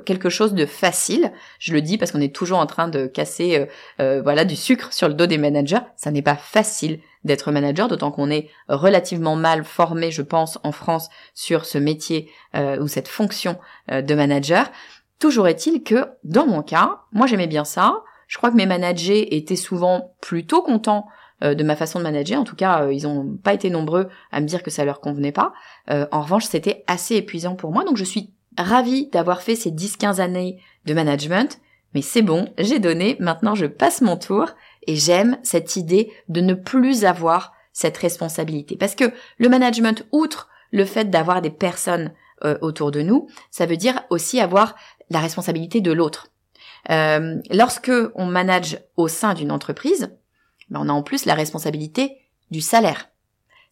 quelque 0.06 0.30
chose 0.30 0.54
de 0.54 0.66
facile. 0.66 1.32
Je 1.60 1.74
le 1.74 1.82
dis 1.82 2.00
parce 2.00 2.12
qu'on 2.12 2.22
est 2.22 2.34
toujours 2.34 2.58
en 2.58 2.66
train 2.66 2.88
de 2.88 3.06
casser 3.06 3.68
voilà 4.00 4.44
du 4.44 4.56
sucre 4.56 4.92
sur 4.92 5.08
le 5.08 5.14
dos 5.14 5.28
des 5.28 5.38
managers. 5.38 5.82
Ça 5.96 6.10
n'est 6.10 6.22
pas 6.22 6.36
facile 6.36 7.00
d'être 7.24 7.52
manager, 7.52 7.88
d'autant 7.88 8.12
qu'on 8.12 8.30
est 8.30 8.50
relativement 8.68 9.36
mal 9.36 9.64
formé, 9.64 10.12
je 10.12 10.22
pense, 10.22 10.60
en 10.64 10.72
France 10.72 11.10
sur 11.34 11.66
ce 11.66 11.78
métier 11.78 12.30
euh, 12.56 12.80
ou 12.80 12.88
cette 12.88 13.08
fonction 13.08 13.58
euh, 13.92 14.02
de 14.02 14.16
manager. 14.16 14.72
Toujours 15.20 15.48
est-il 15.48 15.84
que, 15.84 16.08
dans 16.24 16.48
mon 16.48 16.64
cas, 16.64 17.02
moi 17.12 17.28
j'aimais 17.28 17.48
bien 17.48 17.64
ça. 17.64 18.02
Je 18.28 18.38
crois 18.38 18.50
que 18.50 18.56
mes 18.56 18.66
managers 18.66 19.36
étaient 19.36 19.56
souvent 19.56 20.14
plutôt 20.22 20.62
contents 20.62 21.08
euh, 21.44 21.54
de 21.54 21.64
ma 21.64 21.76
façon 21.76 22.00
de 22.00 22.04
manager. 22.04 22.40
En 22.40 22.44
tout 22.44 22.56
cas, 22.56 22.90
ils 22.90 23.04
n'ont 23.04 23.38
pas 23.38 23.54
été 23.54 23.70
nombreux 23.70 24.10
à 24.32 24.42
me 24.42 24.48
dire 24.48 24.64
que 24.64 24.72
ça 24.72 24.86
leur 24.86 25.00
convenait 25.00 25.32
pas. 25.32 25.54
en 25.90 26.22
revanche, 26.22 26.46
c'était 26.46 26.84
assez 26.88 27.16
épuisant 27.16 27.56
pour 27.56 27.72
moi. 27.72 27.84
Donc 27.84 27.98
je 27.98 28.04
suis 28.04 28.34
ravie 28.58 29.08
d'avoir 29.08 29.42
fait 29.42 29.56
ces 29.56 29.72
10-15 29.72 30.20
années 30.20 30.60
de 30.86 30.94
management. 30.94 31.60
Mais 31.94 32.02
c'est 32.02 32.22
bon, 32.22 32.48
j'ai 32.58 32.80
donné, 32.80 33.18
maintenant 33.20 33.54
je 33.54 33.66
passe 33.66 34.02
mon 34.02 34.16
tour 34.16 34.48
et 34.88 34.96
j'aime 34.96 35.38
cette 35.44 35.76
idée 35.76 36.12
de 36.30 36.42
ne 36.42 36.54
plus 36.54 37.06
avoir 37.06 37.54
cette 37.74 37.98
responsabilité. 37.98 38.76
Parce 38.76 38.96
que 38.96 39.12
le 39.38 39.50
management, 39.50 40.06
outre 40.12 40.50
le 40.72 40.86
fait 40.86 41.10
d'avoir 41.10 41.42
des 41.42 41.50
personnes 41.50 42.12
euh, 42.44 42.58
autour 42.62 42.92
de 42.92 43.02
nous, 43.02 43.28
ça 43.50 43.66
veut 43.66 43.78
dire 43.78 44.02
aussi 44.10 44.40
avoir 44.40 44.76
la 45.10 45.20
responsabilité 45.20 45.82
de 45.82 45.92
l'autre. 45.92 46.28
Euh, 46.90 47.38
lorsque 47.52 47.92
on 48.16 48.26
manage 48.26 48.80
au 48.98 49.08
sein 49.08 49.34
d'une 49.34 49.52
entreprise, 49.52 50.16
ben 50.70 50.82
on 50.84 50.90
a 50.90 50.94
en 50.94 51.04
plus 51.04 51.26
la 51.26 51.36
responsabilité 51.36 52.18
du 52.50 52.62
salaire. 52.62 53.10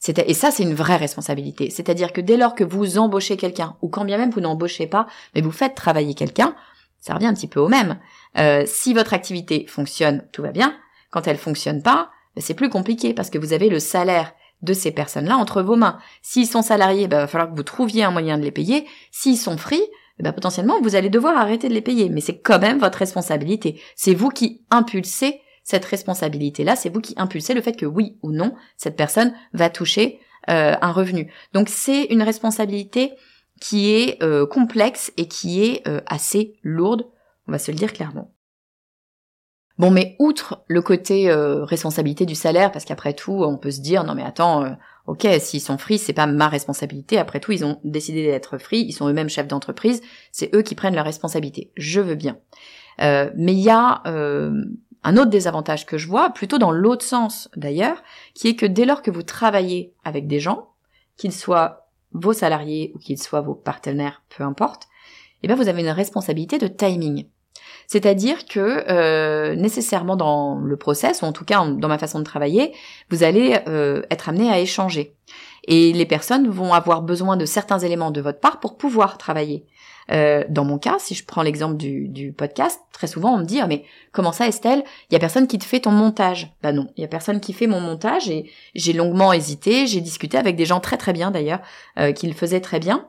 Et 0.08 0.34
ça, 0.34 0.50
c'est 0.50 0.64
une 0.64 0.76
vraie 0.76 0.96
responsabilité. 0.96 1.70
C'est-à-dire 1.70 2.14
que 2.14 2.22
dès 2.22 2.38
lors 2.38 2.56
que 2.56 2.64
vous 2.64 2.98
embauchez 2.98 3.36
quelqu'un, 3.36 3.76
ou 3.82 3.90
quand 3.90 4.06
bien 4.06 4.18
même 4.18 4.30
vous 4.30 4.40
n'embauchez 4.40 4.88
pas, 4.88 5.08
mais 5.36 5.42
vous 5.42 5.52
faites 5.52 5.76
travailler 5.76 6.14
quelqu'un, 6.14 6.56
ça 7.02 7.14
revient 7.14 7.28
un 7.28 7.34
petit 7.34 7.48
peu 7.48 7.60
au 7.60 7.68
même. 7.68 8.00
Euh, 8.38 8.64
si 8.66 8.94
votre 8.94 9.14
activité 9.14 9.66
fonctionne, 9.68 10.26
tout 10.32 10.42
va 10.42 10.52
bien. 10.52 10.74
Quand 11.12 11.28
elle 11.28 11.38
fonctionne 11.38 11.82
pas, 11.82 12.10
ben, 12.36 12.42
c'est 12.42 12.54
plus 12.54 12.70
compliqué 12.70 13.14
parce 13.14 13.30
que 13.30 13.38
vous 13.38 13.54
avez 13.54 13.70
le 13.70 13.80
salaire 13.80 14.34
de 14.62 14.74
ces 14.74 14.92
personnes-là 14.92 15.38
entre 15.38 15.62
vos 15.62 15.76
mains. 15.76 16.00
S'ils 16.22 16.48
sont 16.48 16.62
salariés, 16.62 17.04
il 17.04 17.10
ben, 17.10 17.20
va 17.20 17.28
falloir 17.28 17.50
que 17.50 17.56
vous 17.56 17.64
trouviez 17.64 18.04
un 18.04 18.12
moyen 18.12 18.38
de 18.38 18.44
les 18.44 18.52
payer. 18.52 18.86
S'ils 19.12 19.38
sont 19.38 19.58
free, 19.58 19.82
ben, 20.20 20.34
potentiellement 20.34 20.80
vous 20.82 20.96
allez 20.96 21.10
devoir 21.10 21.38
arrêter 21.38 21.70
de 21.70 21.74
les 21.74 21.82
payer. 21.82 22.10
Mais 22.10 22.22
c'est 22.22 22.40
quand 22.40 22.60
même 22.60 22.80
votre 22.80 22.98
responsabilité. 22.98 23.82
C'est 23.96 24.14
vous 24.14 24.30
qui 24.30 24.66
impulsez 24.70 25.42
cette 25.64 25.86
responsabilité-là. 25.86 26.76
C'est 26.76 26.90
vous 26.90 27.02
qui 27.02 27.14
impulsez 27.18 27.54
le 27.54 27.62
fait 27.62 27.74
que 27.74 27.86
oui 27.86 28.18
ou 28.22 28.32
non, 28.32 28.56
cette 28.76 28.96
personne 28.96 29.34
va 29.54 29.70
toucher 29.70 30.20
euh, 30.50 30.76
un 30.82 30.92
revenu. 30.92 31.32
Donc 31.54 31.70
c'est 31.70 32.06
une 32.06 32.24
responsabilité 32.24 33.14
qui 33.62 33.92
est 33.92 34.22
euh, 34.24 34.46
complexe 34.46 35.12
et 35.18 35.28
qui 35.28 35.64
est 35.64 35.88
euh, 35.88 36.02
assez 36.08 36.56
lourde. 36.64 37.06
On 37.48 37.52
va 37.52 37.60
se 37.60 37.72
le 37.72 37.78
dire 37.78 37.94
clairement. 37.94 38.34
Bon, 39.80 39.92
mais 39.92 40.18
outre 40.20 40.62
le 40.68 40.82
côté 40.82 41.32
euh, 41.32 41.64
responsabilité 41.64 42.26
du 42.26 42.36
salaire, 42.36 42.70
parce 42.72 42.84
qu'après 42.84 43.14
tout, 43.14 43.44
on 43.46 43.58
peut 43.58 43.72
se 43.72 43.80
dire 43.80 44.04
non 44.04 44.14
mais 44.14 44.24
attends, 44.24 44.66
euh, 44.66 44.72
ok, 45.08 45.26
s'ils 45.40 45.62
sont 45.62 45.78
free, 45.78 45.98
c'est 45.98 46.12
pas 46.12 46.28
ma 46.28 46.50
responsabilité. 46.50 47.18
Après 47.18 47.40
tout, 47.40 47.54
ils 47.54 47.64
ont 47.64 47.80
décidé 47.86 48.26
d'être 48.26 48.58
free, 48.58 48.82
ils 48.82 48.92
sont 48.92 49.08
eux-mêmes 49.08 49.30
chefs 49.30 49.48
d'entreprise, 49.48 50.02
c'est 50.34 50.54
eux 50.54 50.64
qui 50.64 50.76
prennent 50.76 50.96
la 50.96 51.04
responsabilité. 51.04 51.72
Je 51.78 52.02
veux 52.02 52.16
bien. 52.16 52.38
Euh, 53.02 53.32
mais 53.38 53.54
il 53.54 53.62
y 53.62 53.70
a 53.70 54.02
un 54.06 55.16
autre 55.16 55.30
désavantage 55.30 55.86
que 55.86 55.98
je 55.98 56.10
vois, 56.10 56.32
plutôt 56.32 56.58
dans 56.58 56.72
l'autre 56.72 57.06
sens 57.06 57.50
d'ailleurs, 57.56 58.04
qui 58.34 58.50
est 58.50 58.56
que 58.56 58.66
dès 58.66 58.84
lors 58.84 59.02
que 59.02 59.12
vous 59.12 59.24
travaillez 59.24 59.94
avec 60.04 60.28
des 60.28 60.42
gens, 60.42 60.72
qu'ils 61.16 61.32
soient 61.32 61.88
vos 62.12 62.34
salariés 62.34 62.92
ou 62.96 63.00
qu'ils 63.00 63.22
soient 63.22 63.40
vos 63.40 63.56
partenaires, 63.56 64.24
peu 64.36 64.44
importe, 64.44 64.90
eh 65.42 65.48
bien 65.48 65.56
vous 65.56 65.70
avez 65.70 65.82
une 65.82 65.90
responsabilité 65.90 66.58
de 66.58 66.68
timing. 66.68 67.28
C'est-à-dire 67.88 68.46
que 68.46 68.86
euh, 68.90 69.56
nécessairement 69.56 70.16
dans 70.16 70.56
le 70.60 70.78
process, 70.78 71.22
ou 71.22 71.26
en 71.26 71.32
tout 71.32 71.46
cas 71.46 71.66
dans 71.66 71.88
ma 71.88 71.98
façon 71.98 72.20
de 72.20 72.24
travailler, 72.24 72.74
vous 73.10 73.24
allez 73.24 73.60
euh, 73.68 74.04
être 74.12 74.30
amené 74.30 74.52
à 74.52 74.60
échanger. 74.60 75.16
Et 75.66 75.94
les 75.94 76.06
personnes 76.06 76.48
vont 76.50 76.74
avoir 76.74 77.02
besoin 77.02 77.38
de 77.38 77.46
certains 77.46 77.80
éléments 77.80 78.12
de 78.12 78.22
votre 78.22 78.40
part 78.40 78.60
pour 78.60 78.78
pouvoir 78.78 79.18
travailler. 79.18 79.66
Euh, 80.12 80.44
dans 80.50 80.66
mon 80.66 80.80
cas, 80.80 80.98
si 80.98 81.14
je 81.14 81.24
prends 81.24 81.44
l'exemple 81.44 81.78
du, 81.78 82.34
podcast, 82.36 82.80
très 82.92 83.08
souvent 83.08 83.36
on 83.36 83.38
me 83.38 83.44
dit 83.44 83.60
ah, 83.60 83.68
mais 83.68 83.84
comment 84.12 84.32
ça 84.32 84.48
Estelle? 84.48 84.84
Il 85.10 85.14
y 85.14 85.16
a 85.16 85.20
personne 85.20 85.48
qui 85.48 85.60
te 85.60 85.66
fait 85.66 85.82
ton 85.82 85.92
montage. 85.92 86.52
Bah 86.64 86.72
non, 86.72 86.88
il 86.98 87.02
y 87.02 87.06
a 87.06 87.08
personne 87.08 87.40
qui 87.40 87.54
fait 87.54 87.68
mon 87.68 87.80
montage 87.80 88.30
et 88.30 88.50
j'ai 88.74 88.94
longuement 88.94 89.34
hésité. 89.34 89.86
J'ai 89.86 90.02
discuté 90.02 90.38
avec 90.38 90.56
des 90.56 90.66
gens 90.66 90.80
très 90.80 90.98
très 90.98 91.14
bien 91.14 91.32
d'ailleurs 91.32 91.60
euh, 92.00 92.12
qui 92.12 92.28
le 92.28 92.34
faisaient 92.34 92.62
très 92.62 92.80
bien. 92.80 93.06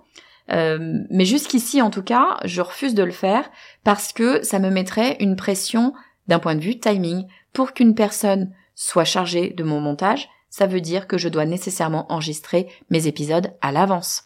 Euh, 0.53 0.99
mais 1.11 1.25
jusqu'ici, 1.25 1.81
en 1.83 1.91
tout 1.91 2.03
cas, 2.03 2.39
je 2.45 2.61
refuse 2.61 2.95
de 2.95 3.03
le 3.03 3.13
faire 3.13 3.51
parce 3.85 4.13
que 4.13 4.43
ça 4.43 4.59
me 4.59 4.71
mettrait 4.71 5.17
une 5.21 5.37
pression 5.37 5.93
d'un 6.29 6.39
point 6.39 6.55
de 6.55 6.61
vue 6.61 6.79
timing. 6.79 7.27
Pour 7.53 7.73
qu'une 7.73 7.95
personne 7.95 8.53
soit 8.75 9.05
chargée 9.05 9.51
de 9.51 9.65
mon 9.65 9.81
montage, 9.81 10.29
ça 10.49 10.67
veut 10.67 10.81
dire 10.81 11.07
que 11.07 11.19
je 11.19 11.29
dois 11.29 11.47
nécessairement 11.47 12.11
enregistrer 12.13 12.69
mes 12.91 13.07
épisodes 13.07 13.53
à 13.61 13.73
l'avance. 13.73 14.25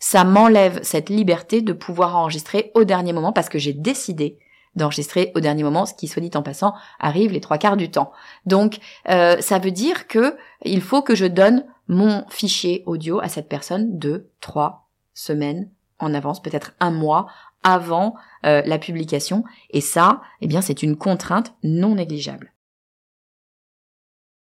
Ça 0.00 0.24
m'enlève 0.24 0.80
cette 0.82 1.08
liberté 1.08 1.62
de 1.62 1.72
pouvoir 1.72 2.16
enregistrer 2.16 2.70
au 2.74 2.84
dernier 2.84 3.12
moment 3.12 3.32
parce 3.32 3.48
que 3.48 3.58
j'ai 3.58 3.72
décidé 3.72 4.38
d'enregistrer 4.74 5.32
au 5.34 5.40
dernier 5.40 5.62
moment, 5.62 5.86
ce 5.86 5.94
qui, 5.94 6.08
soit 6.08 6.22
dit 6.22 6.30
en 6.34 6.42
passant, 6.42 6.74
arrive 7.00 7.32
les 7.32 7.40
trois 7.40 7.58
quarts 7.58 7.76
du 7.76 7.90
temps. 7.90 8.12
Donc, 8.46 8.78
euh, 9.08 9.40
ça 9.40 9.58
veut 9.58 9.70
dire 9.70 10.06
que 10.06 10.36
il 10.64 10.80
faut 10.80 11.02
que 11.02 11.14
je 11.14 11.26
donne 11.26 11.64
mon 11.88 12.24
fichier 12.28 12.82
audio 12.86 13.20
à 13.20 13.28
cette 13.28 13.48
personne 13.48 13.98
de 13.98 14.30
trois 14.40 14.87
semaines 15.18 15.70
en 15.98 16.14
avance, 16.14 16.40
peut-être 16.40 16.74
un 16.80 16.90
mois 16.90 17.26
avant 17.62 18.14
euh, 18.46 18.62
la 18.64 18.78
publication. 18.78 19.44
Et 19.70 19.80
ça, 19.80 20.22
eh 20.40 20.46
bien, 20.46 20.60
c'est 20.60 20.82
une 20.82 20.96
contrainte 20.96 21.54
non 21.62 21.96
négligeable. 21.96 22.54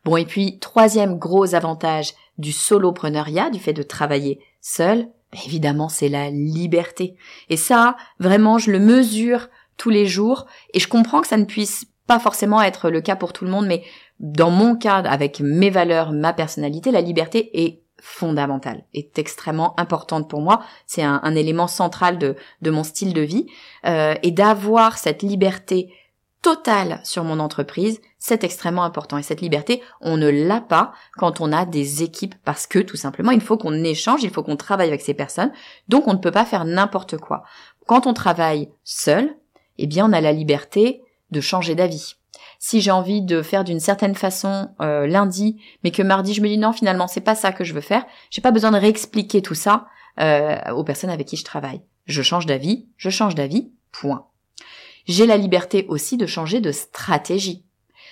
Bon, 0.05 0.15
et 0.15 0.25
puis, 0.25 0.59
troisième 0.59 1.17
gros 1.17 1.55
avantage 1.55 2.13
du 2.37 2.51
solopreneuriat, 2.51 3.49
du 3.49 3.59
fait 3.59 3.73
de 3.73 3.83
travailler 3.83 4.39
seul, 4.61 5.09
ben, 5.31 5.39
évidemment, 5.45 5.89
c'est 5.89 6.09
la 6.09 6.29
liberté. 6.29 7.15
Et 7.49 7.57
ça, 7.57 7.97
vraiment, 8.19 8.57
je 8.57 8.71
le 8.71 8.79
mesure 8.79 9.49
tous 9.75 9.89
les 9.89 10.05
jours, 10.05 10.45
et 10.73 10.79
je 10.79 10.87
comprends 10.87 11.21
que 11.21 11.27
ça 11.27 11.37
ne 11.37 11.45
puisse 11.45 11.85
pas 12.05 12.19
forcément 12.19 12.61
être 12.61 12.89
le 12.89 13.01
cas 13.01 13.15
pour 13.15 13.33
tout 13.33 13.45
le 13.45 13.51
monde, 13.51 13.67
mais 13.67 13.83
dans 14.19 14.51
mon 14.51 14.75
cas, 14.75 14.97
avec 14.97 15.39
mes 15.39 15.69
valeurs, 15.69 16.11
ma 16.11 16.33
personnalité, 16.33 16.91
la 16.91 17.01
liberté 17.01 17.49
est 17.63 17.83
fondamentale, 18.01 18.83
est 18.93 19.17
extrêmement 19.19 19.79
importante 19.79 20.29
pour 20.29 20.41
moi. 20.41 20.61
C'est 20.85 21.03
un, 21.03 21.35
élément 21.35 21.67
central 21.67 22.17
de, 22.17 22.35
de 22.61 22.71
mon 22.71 22.83
style 22.83 23.13
de 23.13 23.21
vie. 23.21 23.47
Euh, 23.85 24.15
et 24.23 24.31
d'avoir 24.31 24.97
cette 24.97 25.21
liberté 25.21 25.93
totale 26.41 27.01
sur 27.03 27.23
mon 27.23 27.39
entreprise, 27.39 27.99
c'est 28.17 28.43
extrêmement 28.43 28.83
important. 28.83 29.17
Et 29.17 29.23
cette 29.23 29.41
liberté, 29.41 29.81
on 30.01 30.17
ne 30.17 30.29
l'a 30.29 30.61
pas 30.61 30.93
quand 31.17 31.41
on 31.41 31.51
a 31.51 31.65
des 31.65 32.03
équipes 32.03 32.35
parce 32.45 32.67
que 32.67 32.79
tout 32.79 32.97
simplement, 32.97 33.31
il 33.31 33.41
faut 33.41 33.57
qu'on 33.57 33.83
échange, 33.83 34.23
il 34.23 34.29
faut 34.29 34.43
qu'on 34.43 34.55
travaille 34.55 34.87
avec 34.87 35.01
ces 35.01 35.13
personnes. 35.13 35.51
Donc, 35.87 36.07
on 36.07 36.13
ne 36.13 36.19
peut 36.19 36.31
pas 36.31 36.45
faire 36.45 36.65
n'importe 36.65 37.17
quoi. 37.17 37.43
Quand 37.87 38.07
on 38.07 38.13
travaille 38.13 38.69
seul, 38.83 39.35
eh 39.77 39.87
bien, 39.87 40.09
on 40.09 40.13
a 40.13 40.21
la 40.21 40.31
liberté 40.31 41.01
de 41.31 41.41
changer 41.41 41.75
d'avis. 41.75 42.15
Si 42.59 42.81
j'ai 42.81 42.91
envie 42.91 43.21
de 43.21 43.41
faire 43.41 43.63
d'une 43.63 43.79
certaine 43.79 44.15
façon 44.15 44.69
euh, 44.81 45.07
lundi, 45.07 45.61
mais 45.83 45.91
que 45.91 46.03
mardi 46.03 46.33
je 46.33 46.41
me 46.41 46.47
dis 46.47 46.57
non, 46.57 46.73
finalement 46.73 47.07
c'est 47.07 47.21
pas 47.21 47.35
ça 47.35 47.53
que 47.53 47.63
je 47.63 47.73
veux 47.73 47.81
faire, 47.81 48.05
j'ai 48.29 48.41
pas 48.41 48.51
besoin 48.51 48.71
de 48.71 48.77
réexpliquer 48.77 49.41
tout 49.41 49.55
ça 49.55 49.87
euh, 50.19 50.57
aux 50.73 50.83
personnes 50.83 51.09
avec 51.09 51.27
qui 51.27 51.37
je 51.37 51.45
travaille. 51.45 51.81
Je 52.05 52.21
change 52.21 52.45
d'avis, 52.45 52.87
je 52.97 53.09
change 53.09 53.35
d'avis, 53.35 53.71
point. 53.91 54.27
J'ai 55.07 55.25
la 55.25 55.37
liberté 55.37 55.85
aussi 55.87 56.17
de 56.17 56.25
changer 56.25 56.59
de 56.59 56.71
stratégie. 56.71 57.63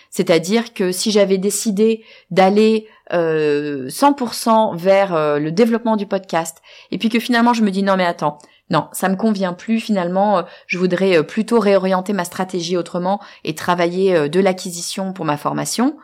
C'est-à-dire 0.10 0.74
que 0.74 0.92
si 0.92 1.12
j'avais 1.12 1.38
décidé 1.38 2.04
d'aller 2.32 2.88
euh, 3.14 3.88
100% 3.88 4.78
vers 4.78 5.14
euh, 5.14 5.40
le 5.40 5.52
développement 5.52 5.98
du 5.98 6.06
podcast, 6.06 6.62
et 6.92 6.98
puis 6.98 7.10
que 7.10 7.20
finalement 7.20 7.54
je 7.54 7.64
me 7.64 7.72
dis 7.72 7.84
non 7.84 7.98
mais 7.98 8.06
attends, 8.06 8.38
non, 8.70 8.90
ça 8.92 9.10
me 9.10 9.16
convient 9.16 9.54
plus 9.54 9.80
finalement, 9.80 10.40
euh, 10.40 10.44
je 10.68 10.78
voudrais 10.78 11.18
euh, 11.18 11.24
plutôt 11.24 11.60
réorienter 11.60 12.14
ma 12.14 12.26
stratégie 12.26 12.78
autrement 12.78 13.22
et 13.44 13.56
travailler 13.56 14.30
de 14.30 14.40
l'acquisition 14.40 15.14
pour 15.14 15.26
ma 15.26 15.38
formation. 15.38 15.98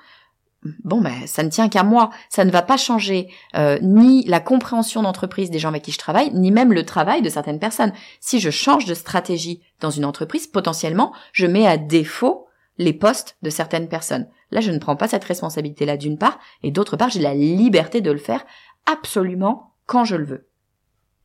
Bon 0.85 1.01
ben 1.01 1.27
ça 1.27 1.43
ne 1.43 1.49
tient 1.49 1.67
qu'à 1.67 1.83
moi, 1.83 2.09
ça 2.29 2.45
ne 2.45 2.51
va 2.51 2.61
pas 2.61 2.77
changer 2.77 3.27
ni 3.81 4.23
la 4.23 4.39
compréhension 4.39 5.01
d'entreprise 5.01 5.51
des 5.51 5.59
gens 5.59 5.67
avec 5.67 5.83
qui 5.83 5.91
je 5.91 5.97
travaille, 5.97 6.31
ni 6.33 6.51
même 6.51 6.71
le 6.71 6.85
travail 6.85 7.21
de 7.21 7.27
certaines 7.27 7.59
personnes. 7.59 7.91
Si 8.21 8.39
je 8.39 8.49
change 8.49 8.85
de 8.85 8.93
stratégie 8.93 9.61
dans 9.81 9.89
une 9.89 10.05
entreprise, 10.05 10.47
potentiellement, 10.47 11.11
je 11.33 11.47
mets 11.47 11.67
à 11.67 11.75
défaut 11.75 12.47
les 12.77 12.93
postes 12.93 13.37
de 13.41 13.49
certaines 13.49 13.87
personnes. 13.87 14.27
Là, 14.51 14.61
je 14.61 14.71
ne 14.71 14.79
prends 14.79 14.95
pas 14.95 15.07
cette 15.07 15.23
responsabilité-là 15.23 15.97
d'une 15.97 16.17
part, 16.17 16.39
et 16.63 16.71
d'autre 16.71 16.97
part, 16.97 17.09
j'ai 17.09 17.19
la 17.19 17.33
liberté 17.33 18.01
de 18.01 18.11
le 18.11 18.17
faire 18.17 18.45
absolument 18.85 19.73
quand 19.85 20.05
je 20.05 20.15
le 20.15 20.25
veux. 20.25 20.47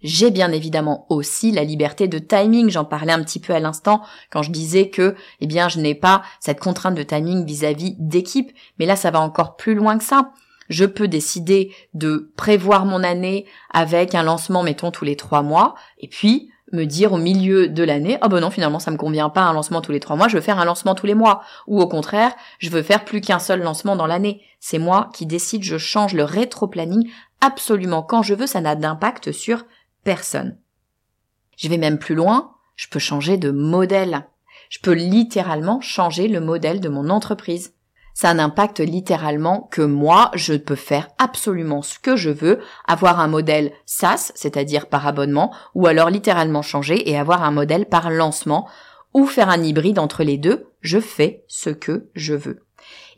J'ai 0.02 0.30
bien 0.30 0.52
évidemment 0.52 1.06
aussi 1.08 1.50
la 1.50 1.64
liberté 1.64 2.06
de 2.06 2.18
timing, 2.18 2.70
j'en 2.70 2.84
parlais 2.84 3.12
un 3.12 3.22
petit 3.22 3.40
peu 3.40 3.52
à 3.52 3.58
l'instant 3.58 4.02
quand 4.30 4.42
je 4.42 4.52
disais 4.52 4.90
que, 4.90 5.16
eh 5.40 5.46
bien, 5.46 5.68
je 5.68 5.80
n'ai 5.80 5.94
pas 5.94 6.22
cette 6.38 6.61
contrainte 6.61 6.94
de 6.94 7.02
timing 7.02 7.44
vis-à-vis 7.44 7.96
d'équipe, 7.98 8.52
mais 8.78 8.87
là, 8.87 8.94
ça 8.94 9.11
va 9.11 9.20
encore 9.20 9.56
plus 9.56 9.74
loin 9.74 9.98
que 9.98 10.04
ça. 10.04 10.30
Je 10.68 10.84
peux 10.84 11.08
décider 11.08 11.72
de 11.94 12.30
prévoir 12.37 12.84
mon 12.84 13.02
année 13.02 13.46
avec 13.72 14.14
un 14.14 14.22
lancement, 14.22 14.62
mettons, 14.62 14.90
tous 14.90 15.04
les 15.04 15.16
trois 15.16 15.42
mois, 15.42 15.74
et 15.98 16.08
puis 16.08 16.50
me 16.72 16.84
dire 16.84 17.14
au 17.14 17.16
milieu 17.16 17.68
de 17.68 17.82
l'année, 17.82 18.18
oh 18.22 18.28
ben 18.28 18.40
non, 18.40 18.50
finalement, 18.50 18.78
ça 18.78 18.90
me 18.90 18.98
convient 18.98 19.30
pas 19.30 19.40
un 19.40 19.54
lancement 19.54 19.80
tous 19.80 19.92
les 19.92 20.00
trois 20.00 20.16
mois, 20.16 20.28
je 20.28 20.37
veux 20.37 20.42
faire 20.42 20.58
un 20.58 20.64
lancement 20.64 20.94
tous 20.94 21.06
les 21.06 21.14
mois. 21.14 21.42
Ou 21.66 21.80
au 21.80 21.88
contraire, 21.88 22.32
je 22.58 22.70
veux 22.70 22.82
faire 22.82 23.04
plus 23.04 23.22
qu'un 23.22 23.38
seul 23.38 23.62
lancement 23.62 23.96
dans 23.96 24.06
l'année. 24.06 24.42
C'est 24.61 24.78
moi 24.78 25.08
qui 25.14 25.24
décide, 25.24 25.62
je 25.62 25.78
change 25.78 26.12
le 26.14 26.24
rétro-planning 26.24 27.08
absolument 27.40 28.02
quand 28.02 28.22
je 28.22 28.34
veux, 28.34 28.46
ça 28.46 28.61
n'a 28.61 28.74
d'impact 28.74 29.32
sur 29.32 29.64
Je 31.57 31.68
vais 31.68 31.79
même 31.79 31.99
plus 31.99 32.14
loin, 32.14 32.55
je 32.77 32.88
peux 32.88 32.99
changer 32.99 33.37
de 33.37 33.51
modèle. 33.51 34.27
Je 34.71 34.79
peux 34.81 34.92
littéralement 34.92 35.81
changer 35.81 36.29
le 36.29 36.40
modèle 36.40 36.81
de 36.81 36.88
mon 36.88 37.11
entreprise 37.11 37.73
ça 38.18 38.35
n'impacte 38.35 38.81
littéralement 38.81 39.68
que 39.71 39.81
moi, 39.81 40.33
je 40.35 40.55
peux 40.55 40.75
faire 40.75 41.09
absolument 41.18 41.83
ce 41.83 42.01
que 42.01 42.16
je 42.16 42.31
veux, 42.31 42.59
avoir 42.85 43.21
un 43.21 43.29
modèle 43.29 43.71
SaaS, 43.87 44.33
c'est-à-dire 44.35 44.87
par 44.87 45.07
abonnement, 45.07 45.55
ou 45.77 45.87
alors 45.87 46.11
littéralement 46.11 46.62
changer 46.62 47.09
et 47.09 47.16
avoir 47.16 47.44
un 47.44 47.53
modèle 47.53 47.87
par 47.87 48.11
lancement, 48.11 48.68
ou 49.14 49.25
faire 49.25 49.49
un 49.49 49.62
hybride 49.62 50.01
entre 50.01 50.25
les 50.25 50.37
deux, 50.37 50.66
je 50.81 50.99
fais 50.99 51.44
ce 51.47 51.71
que 51.71 52.11
je 52.16 52.35
veux. 52.35 52.66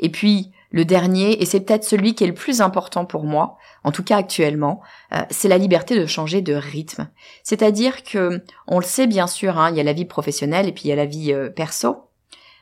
Et 0.01 0.11
puis, 0.11 0.53
le 0.71 0.85
dernier, 0.85 1.43
et 1.43 1.45
c'est 1.45 1.61
peut-être 1.61 1.85
celui 1.85 2.15
qui 2.15 2.25
est 2.25 2.29
le 2.29 2.35
plus 2.35 2.61
important 2.61 3.05
pour 3.05 3.25
moi, 3.25 3.57
en 3.85 3.93
tout 3.93 4.05
cas 4.05 4.17
actuellement, 4.17 4.81
euh, 5.13 5.23
c'est 5.31 5.49
la 5.49 5.59
liberté 5.59 5.99
de 5.99 6.07
changer 6.07 6.43
de 6.43 6.55
rythme. 6.55 7.09
C'est-à-dire 7.43 8.05
que, 8.05 8.43
on 8.67 8.79
le 8.79 8.85
sait 8.85 9.07
bien 9.07 9.27
sûr, 9.27 9.59
hein, 9.59 9.71
il 9.71 9.77
y 9.77 9.81
a 9.81 9.85
la 9.85 9.93
vie 9.93 10.05
professionnelle 10.05 10.69
et 10.69 10.73
puis 10.73 10.85
il 10.85 10.89
y 10.89 10.93
a 10.93 10.97
la 10.97 11.07
vie 11.07 11.33
euh, 11.33 11.51
perso. 11.51 12.11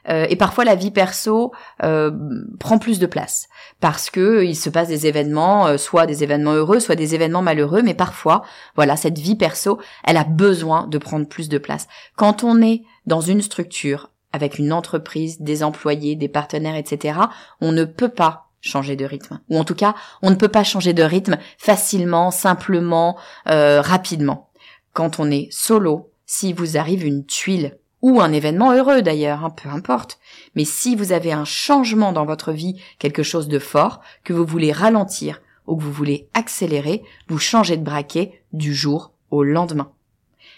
Euh, 0.08 0.26
et 0.30 0.36
parfois 0.36 0.64
la 0.64 0.74
vie 0.74 0.90
perso 0.90 1.52
euh, 1.82 2.10
prend 2.58 2.78
plus 2.78 2.98
de 2.98 3.06
place 3.06 3.48
parce 3.80 4.10
que 4.10 4.44
il 4.44 4.56
se 4.56 4.70
passe 4.70 4.88
des 4.88 5.06
événements, 5.06 5.66
euh, 5.66 5.76
soit 5.76 6.06
des 6.06 6.22
événements 6.22 6.52
heureux, 6.52 6.80
soit 6.80 6.94
des 6.94 7.14
événements 7.14 7.42
malheureux, 7.42 7.82
mais 7.82 7.94
parfois, 7.94 8.42
voilà, 8.74 8.96
cette 8.96 9.18
vie 9.18 9.36
perso, 9.36 9.78
elle 10.04 10.16
a 10.16 10.24
besoin 10.24 10.86
de 10.86 10.98
prendre 10.98 11.26
plus 11.26 11.48
de 11.48 11.58
place. 11.58 11.88
Quand 12.16 12.42
on 12.42 12.62
est 12.62 12.82
dans 13.06 13.20
une 13.20 13.42
structure 13.42 14.10
avec 14.32 14.58
une 14.58 14.72
entreprise, 14.72 15.40
des 15.40 15.62
employés, 15.62 16.16
des 16.16 16.28
partenaires, 16.28 16.76
etc., 16.76 17.18
on 17.60 17.72
ne 17.72 17.84
peut 17.84 18.08
pas 18.08 18.48
changer 18.60 18.96
de 18.96 19.04
rythme. 19.04 19.40
Ou 19.48 19.58
en 19.58 19.64
tout 19.64 19.74
cas, 19.74 19.94
on 20.20 20.30
ne 20.30 20.34
peut 20.34 20.48
pas 20.48 20.64
changer 20.64 20.92
de 20.92 21.02
rythme 21.02 21.38
facilement, 21.58 22.30
simplement, 22.30 23.16
rapidement. 23.46 24.50
Quand 24.92 25.20
on 25.20 25.30
est 25.30 25.48
solo, 25.50 26.10
si 26.26 26.52
vous 26.52 26.76
arrive 26.76 27.06
une 27.06 27.24
tuile 27.24 27.78
ou 28.02 28.20
un 28.20 28.32
événement 28.32 28.72
heureux 28.72 29.00
d'ailleurs, 29.00 29.44
hein, 29.44 29.50
peu 29.50 29.68
importe. 29.68 30.18
Mais 30.54 30.64
si 30.64 30.94
vous 30.94 31.12
avez 31.12 31.32
un 31.32 31.44
changement 31.44 32.12
dans 32.12 32.26
votre 32.26 32.52
vie, 32.52 32.80
quelque 32.98 33.22
chose 33.22 33.48
de 33.48 33.58
fort, 33.58 34.00
que 34.24 34.32
vous 34.32 34.44
voulez 34.44 34.72
ralentir 34.72 35.40
ou 35.66 35.76
que 35.76 35.82
vous 35.82 35.92
voulez 35.92 36.28
accélérer, 36.34 37.02
vous 37.28 37.38
changez 37.38 37.76
de 37.76 37.84
braquet 37.84 38.42
du 38.52 38.74
jour 38.74 39.12
au 39.30 39.42
lendemain. 39.42 39.90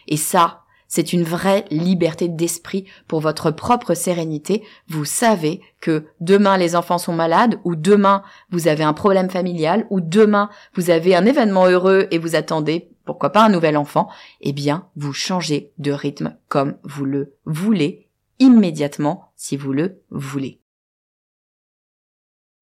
Et 0.08 0.16
ça, 0.16 0.59
c'est 0.90 1.14
une 1.14 1.22
vraie 1.22 1.64
liberté 1.70 2.28
d'esprit 2.28 2.84
pour 3.08 3.20
votre 3.20 3.50
propre 3.50 3.94
sérénité. 3.94 4.62
Vous 4.88 5.06
savez 5.06 5.62
que 5.80 6.04
demain 6.20 6.58
les 6.58 6.76
enfants 6.76 6.98
sont 6.98 7.14
malades 7.14 7.58
ou 7.64 7.76
demain 7.76 8.22
vous 8.50 8.68
avez 8.68 8.84
un 8.84 8.92
problème 8.92 9.30
familial 9.30 9.86
ou 9.88 10.00
demain 10.00 10.50
vous 10.74 10.90
avez 10.90 11.14
un 11.14 11.24
événement 11.24 11.66
heureux 11.66 12.08
et 12.10 12.18
vous 12.18 12.34
attendez 12.34 12.90
pourquoi 13.04 13.30
pas 13.30 13.44
un 13.44 13.48
nouvel 13.48 13.76
enfant, 13.76 14.08
eh 14.40 14.52
bien, 14.52 14.88
vous 14.94 15.12
changez 15.12 15.72
de 15.78 15.90
rythme 15.90 16.36
comme 16.48 16.76
vous 16.84 17.04
le 17.04 17.34
voulez, 17.44 18.08
immédiatement 18.38 19.32
si 19.34 19.56
vous 19.56 19.72
le 19.72 20.02
voulez. 20.10 20.60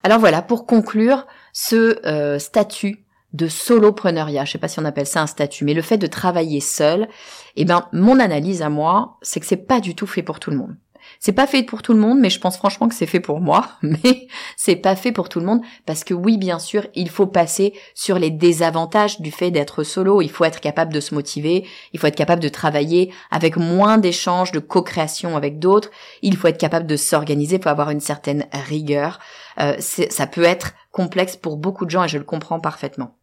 Alors 0.03 0.19
voilà, 0.19 0.41
pour 0.41 0.65
conclure, 0.65 1.27
ce 1.51 2.03
euh, 2.07 2.39
statut 2.39 3.05
de 3.33 3.47
solopreneuriat, 3.47 4.45
je 4.45 4.53
sais 4.53 4.57
pas 4.57 4.67
si 4.67 4.79
on 4.79 4.85
appelle 4.85 5.05
ça 5.05 5.21
un 5.21 5.27
statut, 5.27 5.63
mais 5.63 5.73
le 5.73 5.81
fait 5.81 5.97
de 5.97 6.07
travailler 6.07 6.61
seul, 6.61 7.07
eh 7.55 7.65
ben, 7.65 7.87
mon 7.93 8.19
analyse 8.19 8.61
à 8.61 8.69
moi, 8.69 9.17
c'est 9.21 9.39
que 9.39 9.45
c'est 9.45 9.57
pas 9.57 9.79
du 9.79 9.95
tout 9.95 10.07
fait 10.07 10.23
pour 10.23 10.39
tout 10.39 10.51
le 10.51 10.57
monde. 10.57 10.75
C'est 11.19 11.33
pas 11.33 11.47
fait 11.47 11.63
pour 11.63 11.81
tout 11.81 11.93
le 11.93 11.99
monde, 11.99 12.19
mais 12.19 12.29
je 12.29 12.39
pense 12.39 12.57
franchement 12.57 12.87
que 12.87 12.95
c'est 12.95 13.05
fait 13.05 13.19
pour 13.19 13.41
moi. 13.41 13.67
Mais 13.81 14.27
c'est 14.55 14.75
pas 14.75 14.95
fait 14.95 15.11
pour 15.11 15.29
tout 15.29 15.39
le 15.39 15.45
monde 15.45 15.61
parce 15.85 16.03
que 16.03 16.13
oui, 16.13 16.37
bien 16.37 16.59
sûr, 16.59 16.85
il 16.95 17.09
faut 17.09 17.27
passer 17.27 17.73
sur 17.95 18.19
les 18.19 18.29
désavantages 18.29 19.19
du 19.19 19.31
fait 19.31 19.51
d'être 19.51 19.83
solo. 19.83 20.21
Il 20.21 20.29
faut 20.29 20.45
être 20.45 20.59
capable 20.59 20.93
de 20.93 20.99
se 20.99 21.15
motiver. 21.15 21.65
Il 21.93 21.99
faut 21.99 22.07
être 22.07 22.15
capable 22.15 22.41
de 22.41 22.49
travailler 22.49 23.11
avec 23.31 23.57
moins 23.57 23.97
d'échanges, 23.97 24.51
de 24.51 24.59
co-création 24.59 25.35
avec 25.35 25.59
d'autres. 25.59 25.89
Il 26.21 26.35
faut 26.37 26.47
être 26.47 26.57
capable 26.57 26.87
de 26.87 26.97
s'organiser. 26.97 27.57
Il 27.57 27.63
faut 27.63 27.69
avoir 27.69 27.89
une 27.89 28.01
certaine 28.01 28.45
rigueur. 28.53 29.19
Euh, 29.59 29.75
ça 29.79 30.27
peut 30.27 30.43
être 30.43 30.73
complexe 30.91 31.35
pour 31.35 31.57
beaucoup 31.57 31.85
de 31.85 31.91
gens 31.91 32.03
et 32.03 32.09
je 32.09 32.17
le 32.17 32.23
comprends 32.23 32.59
parfaitement. 32.59 33.18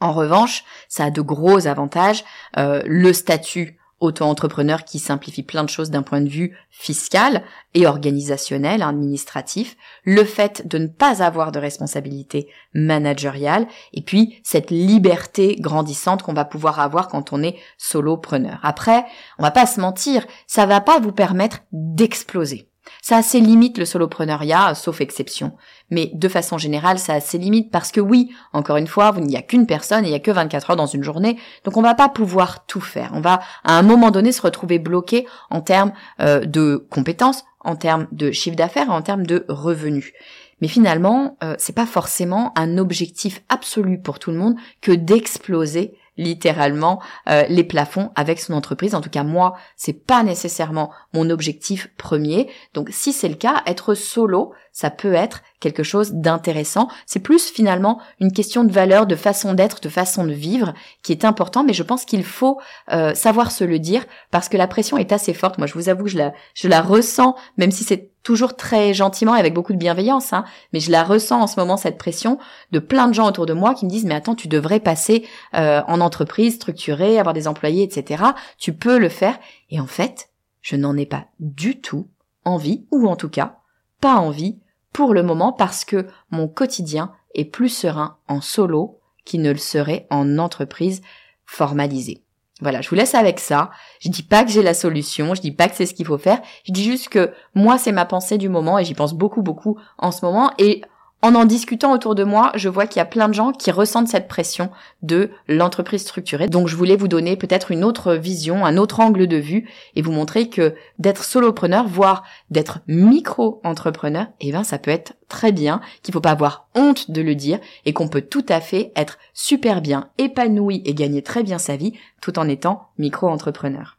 En 0.00 0.12
revanche, 0.12 0.64
ça 0.88 1.04
a 1.04 1.10
de 1.10 1.20
gros 1.20 1.66
avantages. 1.66 2.24
Euh, 2.56 2.82
le 2.84 3.12
statut 3.12 3.78
auto-entrepreneur 4.00 4.84
qui 4.84 4.98
simplifie 4.98 5.42
plein 5.42 5.64
de 5.64 5.68
choses 5.68 5.90
d'un 5.90 6.02
point 6.02 6.20
de 6.20 6.28
vue 6.28 6.56
fiscal 6.70 7.42
et 7.74 7.86
organisationnel, 7.86 8.82
administratif, 8.82 9.76
le 10.04 10.24
fait 10.24 10.66
de 10.66 10.78
ne 10.78 10.86
pas 10.86 11.22
avoir 11.22 11.52
de 11.52 11.58
responsabilité 11.58 12.48
managériale, 12.74 13.66
et 13.92 14.02
puis 14.02 14.40
cette 14.44 14.70
liberté 14.70 15.56
grandissante 15.58 16.22
qu'on 16.22 16.34
va 16.34 16.44
pouvoir 16.44 16.80
avoir 16.80 17.08
quand 17.08 17.32
on 17.32 17.42
est 17.42 17.56
solopreneur. 17.78 18.58
Après, 18.62 19.04
on 19.38 19.42
va 19.42 19.50
pas 19.50 19.66
se 19.66 19.80
mentir, 19.80 20.26
ça 20.46 20.66
va 20.66 20.80
pas 20.80 20.98
vous 20.98 21.12
permettre 21.12 21.60
d'exploser. 21.72 22.68
Ça 23.02 23.18
a 23.18 23.22
ses 23.22 23.40
limites 23.40 23.78
le 23.78 23.84
solopreneuriat, 23.84 24.74
sauf 24.74 25.00
exception. 25.00 25.52
Mais 25.90 26.10
de 26.14 26.28
façon 26.28 26.58
générale, 26.58 26.98
ça 26.98 27.14
a 27.14 27.20
ses 27.20 27.38
limites 27.38 27.70
parce 27.70 27.92
que 27.92 28.00
oui, 28.00 28.30
encore 28.52 28.76
une 28.76 28.86
fois, 28.86 29.14
il 29.16 29.24
n'y 29.24 29.36
a 29.36 29.42
qu'une 29.42 29.66
personne 29.66 30.04
et 30.04 30.08
il 30.08 30.10
n'y 30.10 30.16
a 30.16 30.20
que 30.20 30.30
24 30.30 30.70
heures 30.70 30.76
dans 30.76 30.86
une 30.86 31.02
journée, 31.02 31.38
donc 31.64 31.76
on 31.76 31.82
va 31.82 31.94
pas 31.94 32.08
pouvoir 32.08 32.66
tout 32.66 32.80
faire. 32.80 33.10
On 33.14 33.20
va 33.20 33.40
à 33.64 33.78
un 33.78 33.82
moment 33.82 34.10
donné 34.10 34.32
se 34.32 34.42
retrouver 34.42 34.78
bloqué 34.78 35.26
en 35.50 35.60
termes 35.60 35.92
euh, 36.20 36.44
de 36.44 36.86
compétences, 36.90 37.44
en 37.60 37.76
termes 37.76 38.06
de 38.12 38.30
chiffre 38.30 38.56
d'affaires, 38.56 38.90
en 38.90 39.02
termes 39.02 39.26
de 39.26 39.44
revenus. 39.48 40.12
Mais 40.60 40.68
finalement, 40.68 41.36
euh, 41.42 41.54
c'est 41.58 41.74
pas 41.74 41.86
forcément 41.86 42.52
un 42.56 42.78
objectif 42.78 43.42
absolu 43.48 44.00
pour 44.00 44.18
tout 44.18 44.30
le 44.30 44.38
monde 44.38 44.56
que 44.80 44.92
d'exploser 44.92 45.94
littéralement 46.16 47.00
euh, 47.28 47.44
les 47.48 47.64
plafonds 47.64 48.10
avec 48.14 48.40
son 48.40 48.54
entreprise. 48.54 48.94
En 48.94 49.00
tout 49.00 49.10
cas, 49.10 49.24
moi, 49.24 49.54
c'est 49.76 50.06
pas 50.06 50.22
nécessairement 50.22 50.90
mon 51.12 51.30
objectif 51.30 51.88
premier. 51.96 52.48
Donc, 52.74 52.88
si 52.92 53.12
c'est 53.12 53.28
le 53.28 53.34
cas, 53.34 53.62
être 53.66 53.94
solo, 53.94 54.52
ça 54.72 54.90
peut 54.90 55.14
être 55.14 55.42
quelque 55.60 55.82
chose 55.82 56.12
d'intéressant. 56.12 56.88
C'est 57.06 57.20
plus 57.20 57.50
finalement 57.50 58.00
une 58.20 58.32
question 58.32 58.64
de 58.64 58.72
valeur, 58.72 59.06
de 59.06 59.16
façon 59.16 59.54
d'être, 59.54 59.80
de 59.80 59.88
façon 59.88 60.24
de 60.24 60.32
vivre 60.32 60.74
qui 61.02 61.12
est 61.12 61.24
important, 61.24 61.64
mais 61.64 61.72
je 61.72 61.82
pense 61.82 62.04
qu'il 62.04 62.24
faut 62.24 62.60
euh, 62.92 63.14
savoir 63.14 63.52
se 63.52 63.64
le 63.64 63.78
dire 63.78 64.04
parce 64.30 64.48
que 64.48 64.56
la 64.56 64.66
pression 64.66 64.98
est 64.98 65.12
assez 65.12 65.32
forte. 65.32 65.58
Moi, 65.58 65.66
je 65.66 65.74
vous 65.74 65.88
avoue 65.88 66.06
je 66.06 66.18
la, 66.18 66.32
je 66.54 66.68
la 66.68 66.82
ressens, 66.82 67.36
même 67.56 67.70
si 67.70 67.84
c'est 67.84 68.13
toujours 68.24 68.56
très 68.56 68.94
gentiment 68.94 69.36
et 69.36 69.38
avec 69.38 69.54
beaucoup 69.54 69.72
de 69.72 69.78
bienveillance, 69.78 70.32
hein, 70.32 70.44
mais 70.72 70.80
je 70.80 70.90
la 70.90 71.04
ressens 71.04 71.42
en 71.42 71.46
ce 71.46 71.60
moment 71.60 71.76
cette 71.76 71.98
pression 71.98 72.38
de 72.72 72.80
plein 72.80 73.06
de 73.06 73.14
gens 73.14 73.28
autour 73.28 73.46
de 73.46 73.52
moi 73.52 73.74
qui 73.74 73.84
me 73.84 73.90
disent 73.90 74.06
mais 74.06 74.14
attends 74.14 74.34
tu 74.34 74.48
devrais 74.48 74.80
passer 74.80 75.24
euh, 75.54 75.82
en 75.86 76.00
entreprise 76.00 76.56
structurée, 76.56 77.20
avoir 77.20 77.34
des 77.34 77.46
employés, 77.46 77.84
etc. 77.84 78.24
Tu 78.58 78.72
peux 78.72 78.98
le 78.98 79.08
faire 79.08 79.38
et 79.70 79.78
en 79.78 79.86
fait 79.86 80.30
je 80.62 80.74
n'en 80.74 80.96
ai 80.96 81.06
pas 81.06 81.26
du 81.38 81.80
tout 81.80 82.08
envie 82.44 82.86
ou 82.90 83.06
en 83.06 83.14
tout 83.14 83.28
cas 83.28 83.58
pas 84.00 84.16
envie 84.16 84.58
pour 84.92 85.12
le 85.12 85.22
moment 85.22 85.52
parce 85.52 85.84
que 85.84 86.06
mon 86.30 86.48
quotidien 86.48 87.12
est 87.34 87.44
plus 87.44 87.68
serein 87.68 88.16
en 88.26 88.40
solo 88.40 89.00
qu'il 89.24 89.42
ne 89.42 89.50
le 89.50 89.58
serait 89.58 90.06
en 90.10 90.38
entreprise 90.38 91.02
formalisée. 91.44 92.23
Voilà, 92.64 92.80
je 92.80 92.88
vous 92.88 92.94
laisse 92.94 93.14
avec 93.14 93.40
ça. 93.40 93.70
Je 94.00 94.08
dis 94.08 94.22
pas 94.22 94.42
que 94.42 94.50
j'ai 94.50 94.62
la 94.62 94.72
solution, 94.72 95.34
je 95.34 95.42
dis 95.42 95.52
pas 95.52 95.68
que 95.68 95.76
c'est 95.76 95.84
ce 95.84 95.92
qu'il 95.92 96.06
faut 96.06 96.16
faire. 96.16 96.40
Je 96.64 96.72
dis 96.72 96.82
juste 96.82 97.10
que 97.10 97.30
moi 97.54 97.76
c'est 97.76 97.92
ma 97.92 98.06
pensée 98.06 98.38
du 98.38 98.48
moment 98.48 98.78
et 98.78 98.86
j'y 98.86 98.94
pense 98.94 99.12
beaucoup 99.12 99.42
beaucoup 99.42 99.78
en 99.98 100.10
ce 100.10 100.24
moment 100.24 100.50
et 100.58 100.80
en 101.24 101.34
en 101.36 101.46
discutant 101.46 101.94
autour 101.94 102.14
de 102.14 102.22
moi, 102.22 102.52
je 102.54 102.68
vois 102.68 102.86
qu'il 102.86 103.00
y 103.00 103.02
a 103.02 103.06
plein 103.06 103.28
de 103.28 103.32
gens 103.32 103.52
qui 103.52 103.70
ressentent 103.70 104.08
cette 104.08 104.28
pression 104.28 104.68
de 105.00 105.30
l'entreprise 105.48 106.02
structurée. 106.02 106.48
Donc 106.48 106.68
je 106.68 106.76
voulais 106.76 106.96
vous 106.96 107.08
donner 107.08 107.34
peut-être 107.38 107.70
une 107.70 107.82
autre 107.82 108.12
vision, 108.12 108.66
un 108.66 108.76
autre 108.76 109.00
angle 109.00 109.26
de 109.26 109.38
vue 109.38 109.66
et 109.96 110.02
vous 110.02 110.12
montrer 110.12 110.50
que 110.50 110.74
d'être 110.98 111.24
solopreneur, 111.24 111.88
voire 111.88 112.24
d'être 112.50 112.80
micro-entrepreneur, 112.88 114.26
eh 114.40 114.52
ben 114.52 114.64
ça 114.64 114.76
peut 114.76 114.90
être 114.90 115.14
très 115.28 115.50
bien, 115.50 115.80
qu'il 116.02 116.12
faut 116.12 116.20
pas 116.20 116.32
avoir 116.32 116.68
honte 116.74 117.10
de 117.10 117.22
le 117.22 117.34
dire 117.34 117.58
et 117.86 117.94
qu'on 117.94 118.08
peut 118.08 118.20
tout 118.20 118.44
à 118.50 118.60
fait 118.60 118.92
être 118.94 119.16
super 119.32 119.80
bien 119.80 120.10
épanoui 120.18 120.82
et 120.84 120.92
gagner 120.92 121.22
très 121.22 121.42
bien 121.42 121.56
sa 121.56 121.76
vie 121.76 121.94
tout 122.20 122.38
en 122.38 122.46
étant 122.50 122.90
micro-entrepreneur. 122.98 123.96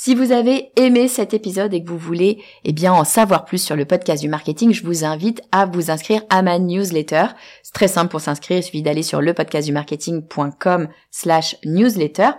Si 0.00 0.14
vous 0.14 0.30
avez 0.30 0.70
aimé 0.76 1.08
cet 1.08 1.34
épisode 1.34 1.74
et 1.74 1.82
que 1.82 1.90
vous 1.90 1.98
voulez 1.98 2.40
eh 2.62 2.72
bien 2.72 2.92
en 2.92 3.02
savoir 3.02 3.44
plus 3.44 3.60
sur 3.60 3.74
le 3.74 3.84
podcast 3.84 4.22
du 4.22 4.28
marketing, 4.28 4.72
je 4.72 4.84
vous 4.84 5.04
invite 5.04 5.42
à 5.50 5.66
vous 5.66 5.90
inscrire 5.90 6.22
à 6.30 6.40
ma 6.40 6.60
newsletter. 6.60 7.24
C'est 7.64 7.74
très 7.74 7.88
simple 7.88 8.12
pour 8.12 8.20
s'inscrire, 8.20 8.58
il 8.58 8.62
suffit 8.62 8.82
d'aller 8.82 9.02
sur 9.02 9.20
lepodcastdumarketing.com 9.20 10.86
slash 11.10 11.56
newsletter. 11.64 12.30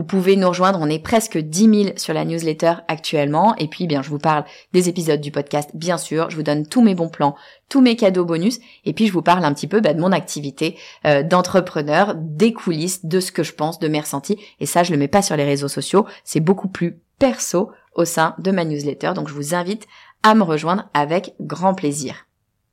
Vous 0.00 0.06
pouvez 0.06 0.34
nous 0.36 0.48
rejoindre, 0.48 0.78
on 0.80 0.88
est 0.88 0.98
presque 0.98 1.36
10 1.36 1.84
000 1.84 1.96
sur 1.98 2.14
la 2.14 2.24
newsletter 2.24 2.76
actuellement. 2.88 3.54
Et 3.56 3.68
puis, 3.68 3.86
bien, 3.86 4.00
je 4.00 4.08
vous 4.08 4.18
parle 4.18 4.46
des 4.72 4.88
épisodes 4.88 5.20
du 5.20 5.30
podcast, 5.30 5.68
bien 5.74 5.98
sûr. 5.98 6.30
Je 6.30 6.36
vous 6.36 6.42
donne 6.42 6.66
tous 6.66 6.80
mes 6.80 6.94
bons 6.94 7.10
plans, 7.10 7.36
tous 7.68 7.82
mes 7.82 7.96
cadeaux 7.96 8.24
bonus. 8.24 8.60
Et 8.86 8.94
puis, 8.94 9.08
je 9.08 9.12
vous 9.12 9.20
parle 9.20 9.44
un 9.44 9.52
petit 9.52 9.66
peu 9.66 9.80
bah, 9.80 9.92
de 9.92 10.00
mon 10.00 10.10
activité 10.10 10.78
euh, 11.04 11.22
d'entrepreneur, 11.22 12.14
des 12.16 12.54
coulisses, 12.54 13.04
de 13.04 13.20
ce 13.20 13.30
que 13.30 13.42
je 13.42 13.52
pense, 13.52 13.78
de 13.78 13.88
mes 13.88 14.00
ressentis. 14.00 14.38
Et 14.58 14.64
ça, 14.64 14.84
je 14.84 14.90
le 14.90 14.96
mets 14.96 15.06
pas 15.06 15.20
sur 15.20 15.36
les 15.36 15.44
réseaux 15.44 15.68
sociaux. 15.68 16.06
C'est 16.24 16.40
beaucoup 16.40 16.68
plus 16.68 16.98
perso 17.18 17.70
au 17.94 18.06
sein 18.06 18.34
de 18.38 18.52
ma 18.52 18.64
newsletter. 18.64 19.12
Donc, 19.14 19.28
je 19.28 19.34
vous 19.34 19.54
invite 19.54 19.86
à 20.22 20.34
me 20.34 20.44
rejoindre 20.44 20.88
avec 20.94 21.34
grand 21.42 21.74
plaisir. 21.74 22.26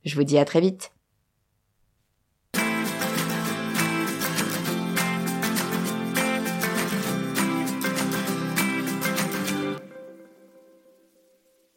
Je 0.06 0.14
vous 0.14 0.24
dis 0.24 0.38
à 0.38 0.46
très 0.46 0.62
vite. 0.62 0.92